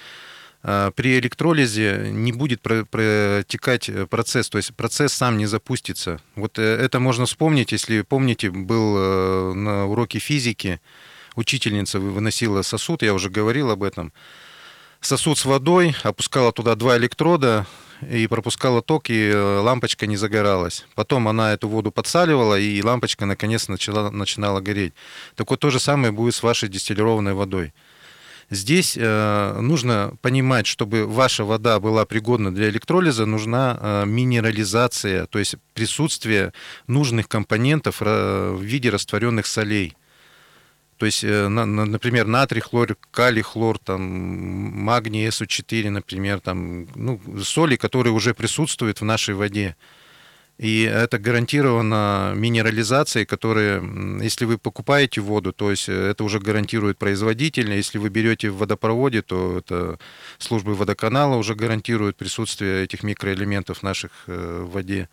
при 0.61 1.19
электролизе 1.19 2.09
не 2.11 2.31
будет 2.31 2.61
протекать 2.61 3.89
процесс, 4.09 4.49
то 4.49 4.57
есть 4.57 4.75
процесс 4.75 5.13
сам 5.13 5.37
не 5.37 5.45
запустится. 5.47 6.19
Вот 6.35 6.59
это 6.59 6.99
можно 6.99 7.25
вспомнить, 7.25 7.71
если 7.71 8.01
помните, 8.01 8.51
был 8.51 9.53
на 9.55 9.85
уроке 9.87 10.19
физики, 10.19 10.79
учительница 11.35 11.99
выносила 11.99 12.61
сосуд, 12.61 13.01
я 13.03 13.13
уже 13.13 13.29
говорил 13.29 13.71
об 13.71 13.83
этом, 13.83 14.13
сосуд 14.99 15.37
с 15.37 15.45
водой, 15.45 15.95
опускала 16.03 16.51
туда 16.51 16.75
два 16.75 16.97
электрода 16.97 17.65
и 18.09 18.27
пропускала 18.27 18.81
ток, 18.81 19.09
и 19.09 19.29
э, 19.29 19.59
лампочка 19.59 20.07
не 20.07 20.17
загоралась. 20.17 20.85
Потом 20.95 21.27
она 21.27 21.53
эту 21.53 21.67
воду 21.67 21.91
подсаливала, 21.91 22.59
и 22.59 22.81
лампочка 22.81 23.25
наконец 23.25 23.67
начала, 23.67 24.09
начинала 24.09 24.59
гореть. 24.59 24.93
Так 25.35 25.49
вот 25.51 25.59
то 25.59 25.69
же 25.69 25.79
самое 25.79 26.11
будет 26.11 26.33
с 26.35 26.43
вашей 26.43 26.69
дистиллированной 26.69 27.33
водой. 27.33 27.73
Здесь 28.51 28.97
э, 28.99 29.59
нужно 29.61 30.13
понимать, 30.21 30.67
чтобы 30.67 31.07
ваша 31.07 31.45
вода 31.45 31.79
была 31.79 32.05
пригодна 32.05 32.53
для 32.53 32.67
электролиза, 32.67 33.25
нужна 33.25 33.79
э, 33.79 34.05
минерализация, 34.05 35.25
то 35.27 35.39
есть 35.39 35.55
присутствие 35.73 36.51
нужных 36.85 37.29
компонентов 37.29 38.01
э, 38.01 38.51
в 38.51 38.61
виде 38.61 38.89
растворенных 38.89 39.47
солей. 39.47 39.95
То 40.97 41.05
есть, 41.05 41.23
например, 41.23 42.27
натрий 42.27 42.61
хлор, 42.61 42.95
калий 43.09 43.41
хлор, 43.41 43.79
там, 43.79 44.01
магний 44.03 45.25
СО4, 45.29 45.89
например, 45.89 46.41
там, 46.41 46.85
ну, 46.93 47.19
соли, 47.41 47.75
которые 47.75 48.13
уже 48.13 48.35
присутствуют 48.35 49.01
в 49.01 49.05
нашей 49.05 49.33
воде. 49.33 49.75
И 50.61 50.83
это 50.83 51.17
гарантировано 51.17 52.33
минерализацией, 52.35 53.25
которая, 53.25 53.81
если 54.21 54.45
вы 54.45 54.59
покупаете 54.59 55.19
воду, 55.19 55.53
то 55.53 55.71
есть 55.71 55.89
э, 55.89 56.09
это 56.11 56.23
уже 56.23 56.39
гарантирует 56.39 56.99
производитель. 56.99 57.73
Если 57.73 57.97
вы 57.97 58.09
берете 58.09 58.51
в 58.51 58.57
водопроводе, 58.57 59.23
то 59.23 59.57
это 59.57 59.97
службы 60.37 60.75
водоканала 60.75 61.35
уже 61.35 61.55
гарантируют 61.55 62.15
присутствие 62.15 62.83
этих 62.83 63.01
микроэлементов 63.01 63.79
в 63.79 63.83
наших 63.83 64.11
э, 64.27 64.61
в 64.61 64.73
воде. 64.73 65.09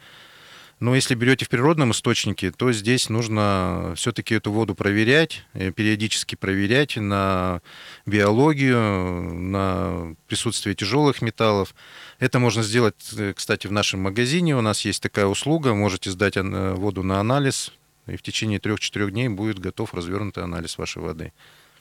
Но 0.81 0.95
если 0.95 1.17
берете 1.17 1.45
в 1.45 1.49
природном 1.49 1.91
источнике, 1.91 2.53
то 2.53 2.71
здесь 2.73 3.09
нужно 3.09 3.95
все-таки 3.97 4.37
эту 4.37 4.53
воду 4.53 4.77
проверять, 4.77 5.45
э, 5.55 5.73
периодически 5.73 6.37
проверять 6.37 6.97
на 6.97 7.62
биологию, 8.07 9.35
на 9.35 10.14
присутствие 10.29 10.77
тяжелых 10.77 11.21
металлов. 11.21 11.75
Это 12.21 12.38
можно 12.38 12.62
сделать, 12.62 12.95
э, 13.17 13.33
кстати, 13.35 13.67
в 13.67 13.73
нашем 13.73 14.01
магазине. 14.01 14.57
У 14.57 14.61
нас 14.61 14.85
есть 14.85 15.03
такая 15.03 15.27
услуга. 15.27 15.75
Можете 15.75 16.11
сдать 16.11 16.37
э, 16.37 16.75
воду 16.75 17.03
на 17.03 17.19
анализ, 17.19 17.73
и 18.07 18.17
в 18.17 18.23
течение 18.23 18.61
трех-четырех 18.61 19.11
дней 19.11 19.29
будет 19.29 19.59
готов 19.59 19.95
развернутый 19.95 20.45
анализ 20.45 20.79
вашей 20.79 21.03
воды. 21.03 21.33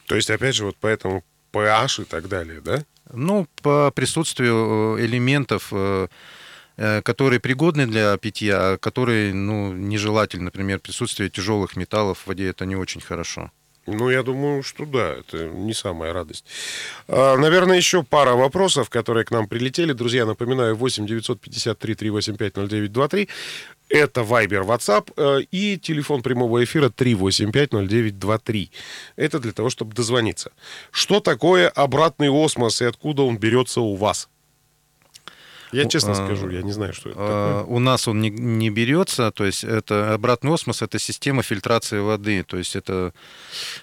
То 0.08 0.16
есть, 0.16 0.32
опять 0.32 0.56
же, 0.56 0.66
вот 0.66 0.76
поэтому 0.80 1.24
pH 1.54 2.02
и 2.02 2.06
так 2.06 2.28
далее, 2.30 2.62
да? 2.62 2.84
Ну, 3.14 3.48
по 3.62 3.92
присутствию 3.92 4.98
элементов 5.00 5.72
которые 6.78 7.40
пригодны 7.40 7.88
для 7.88 8.16
питья, 8.18 8.74
а 8.74 8.78
которые 8.78 9.34
ну, 9.34 9.74
нежелательны. 9.74 10.46
Например, 10.46 10.80
присутствие 10.80 11.30
тяжелых 11.30 11.76
металлов 11.76 12.20
в 12.20 12.28
воде 12.28 12.50
это 12.50 12.66
не 12.66 12.76
очень 12.76 13.02
хорошо. 13.02 13.52
Ну, 13.88 14.10
я 14.10 14.22
думаю, 14.22 14.64
что 14.64 14.86
да, 14.86 15.14
это 15.14 15.48
не 15.48 15.74
самая 15.74 16.12
радость. 16.12 16.44
А, 17.08 17.38
наверное, 17.38 17.78
еще 17.78 18.04
пара 18.04 18.34
вопросов, 18.34 18.90
которые 18.90 19.24
к 19.24 19.32
нам 19.32 19.48
прилетели. 19.48 19.94
Друзья, 19.94 20.26
напоминаю, 20.26 20.76
8 20.76 21.08
953 21.08 21.96
385 21.96 22.54
0923. 22.56 23.30
Это 23.90 24.22
Viber, 24.22 24.66
WhatsApp 24.66 25.14
э, 25.16 25.44
и 25.50 25.78
телефон 25.78 26.22
прямого 26.22 26.62
эфира 26.62 26.90
3850923. 26.90 28.70
Это 29.16 29.40
для 29.40 29.54
того, 29.54 29.70
чтобы 29.70 29.96
дозвониться. 29.96 30.52
Что 30.92 31.22
такое 31.22 31.70
обратный 31.70 32.30
осмос 32.30 32.82
и 32.82 32.86
откуда 32.86 33.22
он 33.22 33.38
берется 33.38 33.80
у 33.80 33.96
вас? 33.96 34.28
Я 35.72 35.86
честно 35.86 36.14
скажу, 36.16 36.50
я 36.50 36.62
не 36.62 36.72
знаю, 36.72 36.94
что 36.94 37.10
это 37.10 37.20
такое. 37.20 37.64
У 37.64 37.80
нас 37.80 38.08
он 38.08 38.22
не, 38.22 38.30
не 38.30 38.70
берется, 38.70 39.32
то 39.32 39.46
есть 39.46 39.64
это 39.64 40.14
обратный 40.14 40.54
осмос, 40.54 40.82
это 40.82 41.00
система 41.00 41.44
фильтрации 41.44 42.00
воды, 42.00 42.44
то 42.44 42.58
есть 42.58 42.76
это 42.76 43.14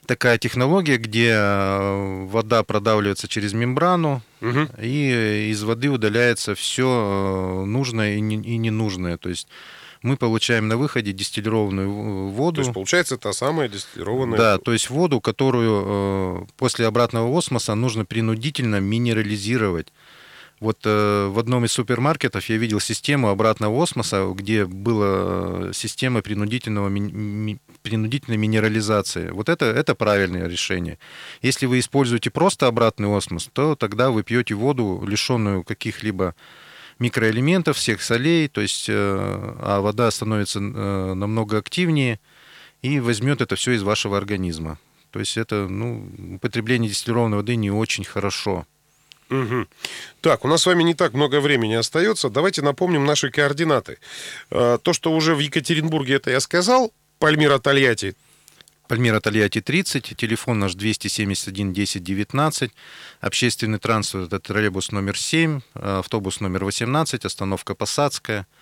такая 0.06 0.38
технология, 0.38 0.96
где 0.96 1.32
э, 1.34 2.24
вода 2.26 2.62
продавливается 2.62 3.28
через 3.28 3.52
мембрану, 3.52 4.22
угу. 4.40 4.68
и 4.80 5.50
из 5.50 5.62
воды 5.62 5.90
удаляется 5.90 6.54
все 6.54 7.64
нужное 7.66 8.16
и, 8.16 8.20
не, 8.20 8.36
и 8.36 8.56
ненужное, 8.56 9.18
то 9.18 9.28
есть 9.28 9.48
мы 10.04 10.18
получаем 10.18 10.68
на 10.68 10.76
выходе 10.76 11.12
дистиллированную 11.12 12.28
воду. 12.28 12.56
То 12.56 12.60
есть 12.60 12.74
получается 12.74 13.16
та 13.16 13.32
самая 13.32 13.70
дистиллированная 13.70 14.36
Да, 14.36 14.58
то 14.58 14.74
есть 14.74 14.90
воду, 14.90 15.18
которую 15.20 15.82
э, 15.86 16.46
после 16.58 16.86
обратного 16.86 17.36
осмоса 17.36 17.74
нужно 17.74 18.04
принудительно 18.04 18.80
минерализировать. 18.80 19.92
Вот 20.60 20.80
э, 20.84 21.28
в 21.28 21.38
одном 21.38 21.64
из 21.64 21.72
супермаркетов 21.72 22.48
я 22.48 22.56
видел 22.56 22.80
систему 22.80 23.28
обратного 23.28 23.82
осмоса, 23.82 24.32
где 24.34 24.64
была 24.64 25.68
э, 25.68 25.70
система 25.74 26.22
принудительного, 26.22 26.88
ми, 26.88 27.58
принудительной 27.82 28.38
минерализации. 28.38 29.30
Вот 29.30 29.48
это, 29.48 29.66
это 29.66 29.94
правильное 29.94 30.48
решение. 30.48 30.98
Если 31.42 31.66
вы 31.66 31.80
используете 31.80 32.30
просто 32.30 32.66
обратный 32.66 33.14
осмос, 33.14 33.50
то 33.52 33.74
тогда 33.74 34.10
вы 34.10 34.22
пьете 34.22 34.54
воду, 34.54 35.04
лишенную 35.06 35.64
каких-либо 35.64 36.34
микроэлементов, 36.98 37.76
всех 37.76 38.02
солей, 38.02 38.48
то 38.48 38.60
есть, 38.60 38.86
э, 38.88 38.92
а 38.94 39.80
вода 39.80 40.10
становится 40.10 40.60
э, 40.60 41.14
намного 41.14 41.58
активнее 41.58 42.20
и 42.82 43.00
возьмет 43.00 43.40
это 43.40 43.56
все 43.56 43.72
из 43.72 43.82
вашего 43.82 44.16
организма. 44.16 44.78
То 45.10 45.20
есть 45.20 45.36
это, 45.36 45.68
ну, 45.68 46.08
употребление 46.36 46.90
дистиллированной 46.90 47.38
воды 47.38 47.56
не 47.56 47.70
очень 47.70 48.04
хорошо. 48.04 48.66
Угу. 49.30 49.66
Так, 50.20 50.44
у 50.44 50.48
нас 50.48 50.62
с 50.62 50.66
вами 50.66 50.82
не 50.82 50.94
так 50.94 51.14
много 51.14 51.40
времени 51.40 51.74
остается. 51.74 52.28
Давайте 52.28 52.62
напомним 52.62 53.04
наши 53.04 53.30
координаты. 53.30 53.98
Э, 54.50 54.78
то, 54.82 54.92
что 54.92 55.12
уже 55.12 55.34
в 55.34 55.38
Екатеринбурге, 55.38 56.14
это 56.14 56.30
я 56.30 56.40
сказал. 56.40 56.92
Пальмира 57.18 57.58
Тольятти. 57.58 58.14
Пальмира 58.86 59.20
Тольятти 59.20 59.62
30, 59.62 60.14
телефон 60.16 60.58
наш 60.58 60.74
271 60.74 61.72
10 61.72 62.04
19, 62.04 62.70
общественный 63.22 63.78
транспорт 63.78 64.26
это 64.26 64.40
троллейбус 64.40 64.92
номер 64.92 65.16
7, 65.16 65.62
автобус 65.72 66.40
номер 66.40 66.66
18, 66.66 67.24
остановка 67.24 67.74
Посадская– 67.74 68.46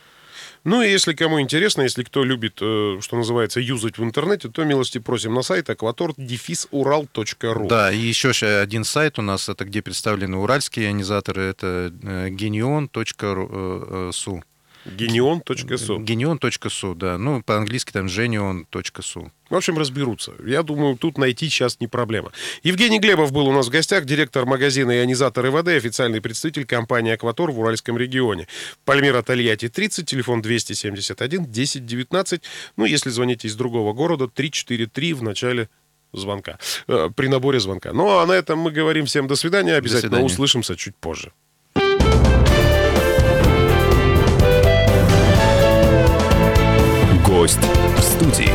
ну 0.65 0.83
и 0.83 0.90
если 0.90 1.15
кому 1.15 1.40
интересно, 1.40 1.83
если 1.83 2.04
кто 2.04 2.25
любит, 2.25 2.58
э, 2.60 2.98
что 3.00 3.17
называется, 3.17 3.60
юзать 3.60 3.98
в 3.98 4.04
интернете, 4.04 4.48
то 4.48 4.65
милости 4.65 4.98
просим 4.98 5.35
на 5.35 5.42
сайт 5.42 5.71
акватор-урал.ру. 5.71 7.69
Да, 7.69 7.92
и 7.92 7.98
еще 7.98 8.31
один 8.31 8.85
сайт 8.85 9.19
у 9.19 9.23
нас, 9.23 9.48
это 9.48 9.65
где 9.65 9.83
представлены 9.83 10.37
уральские 10.37 10.87
ионизаторы, 10.87 11.42
это 11.42 11.92
э, 12.02 12.29
genion.su. 12.31 14.42
Genion.su. 14.85 16.04
Genion.su, 16.04 16.94
да. 16.94 17.18
Ну, 17.18 17.42
по-английски 17.42 17.92
там 17.92 18.06
genion.su. 18.06 19.30
В 19.50 19.54
общем, 19.54 19.78
разберутся. 19.78 20.33
Я 20.44 20.62
думаю, 20.62 20.96
тут 20.96 21.18
найти 21.18 21.48
сейчас 21.48 21.78
не 21.78 21.87
проблема. 21.87 22.33
Евгений 22.62 22.98
Глебов 22.98 23.33
был 23.33 23.46
у 23.46 23.52
нас 23.52 23.66
в 23.66 23.70
гостях, 23.70 24.06
директор 24.06 24.46
магазина 24.46 24.92
«Ионизаторы 24.92 25.50
воды», 25.50 25.76
официальный 25.76 26.20
представитель 26.20 26.64
компании 26.64 27.12
«Акватор» 27.12 27.50
в 27.50 27.60
Уральском 27.60 27.98
регионе. 27.98 28.48
Пальмира 28.85 29.22
Тольятти 29.22 29.68
30, 29.68 30.06
телефон 30.06 30.40
271 30.42 31.42
1019. 31.42 32.42
Ну, 32.76 32.85
если 32.87 33.10
звоните 33.10 33.46
из 33.46 33.54
другого 33.54 33.92
города, 33.92 34.26
343 34.26 35.12
в 35.12 35.22
начале 35.22 35.68
звонка, 36.12 36.58
э, 36.88 37.10
при 37.14 37.28
наборе 37.28 37.60
звонка. 37.60 37.92
Ну, 37.92 38.18
а 38.18 38.26
на 38.26 38.33
этом 38.33 38.58
мы 38.58 38.70
говорим 38.70 39.04
всем 39.04 39.26
до 39.26 39.37
свидания. 39.37 39.74
Обязательно 39.74 40.10
до 40.10 40.16
свидания. 40.16 40.26
услышимся 40.26 40.76
чуть 40.76 40.96
позже. 40.96 41.33
Гость 47.43 47.59
в 47.97 48.01
студии. 48.01 48.53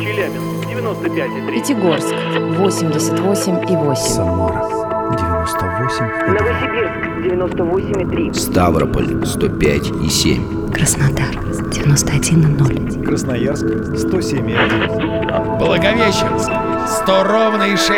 Челябинск 0.00 0.66
95,3. 0.66 1.54
Пятигорск 1.54 2.14
88,8. 2.14 3.96
Самара 3.96 4.64
98 5.12 6.04
Новосибирск 6.38 7.00
98,3. 7.26 8.32
Ставрополь 8.32 9.26
105 9.26 9.90
и 10.06 10.08
7. 10.08 10.72
Краснодар 10.72 11.34
91,0. 11.70 13.04
Красноярск 13.04 13.66
107,1 13.66 15.58
Благовещенск 15.58 16.50
100 16.86 17.24
ровно 17.24 17.62
и 17.64 17.76
6 17.76 17.90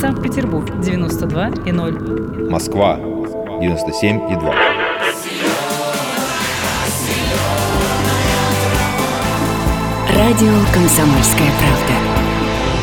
Санкт-Петербург 0.00 0.68
92,0. 0.70 2.50
Москва 2.50 2.96
97 3.60 4.32
и 4.32 4.36
2. 4.36 4.54
Радио 10.16 10.54
«Комсомольская 10.72 11.50
правда». 11.58 11.94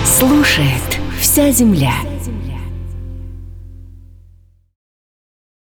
Слушает 0.06 1.00
вся 1.20 1.52
земля. 1.52 1.94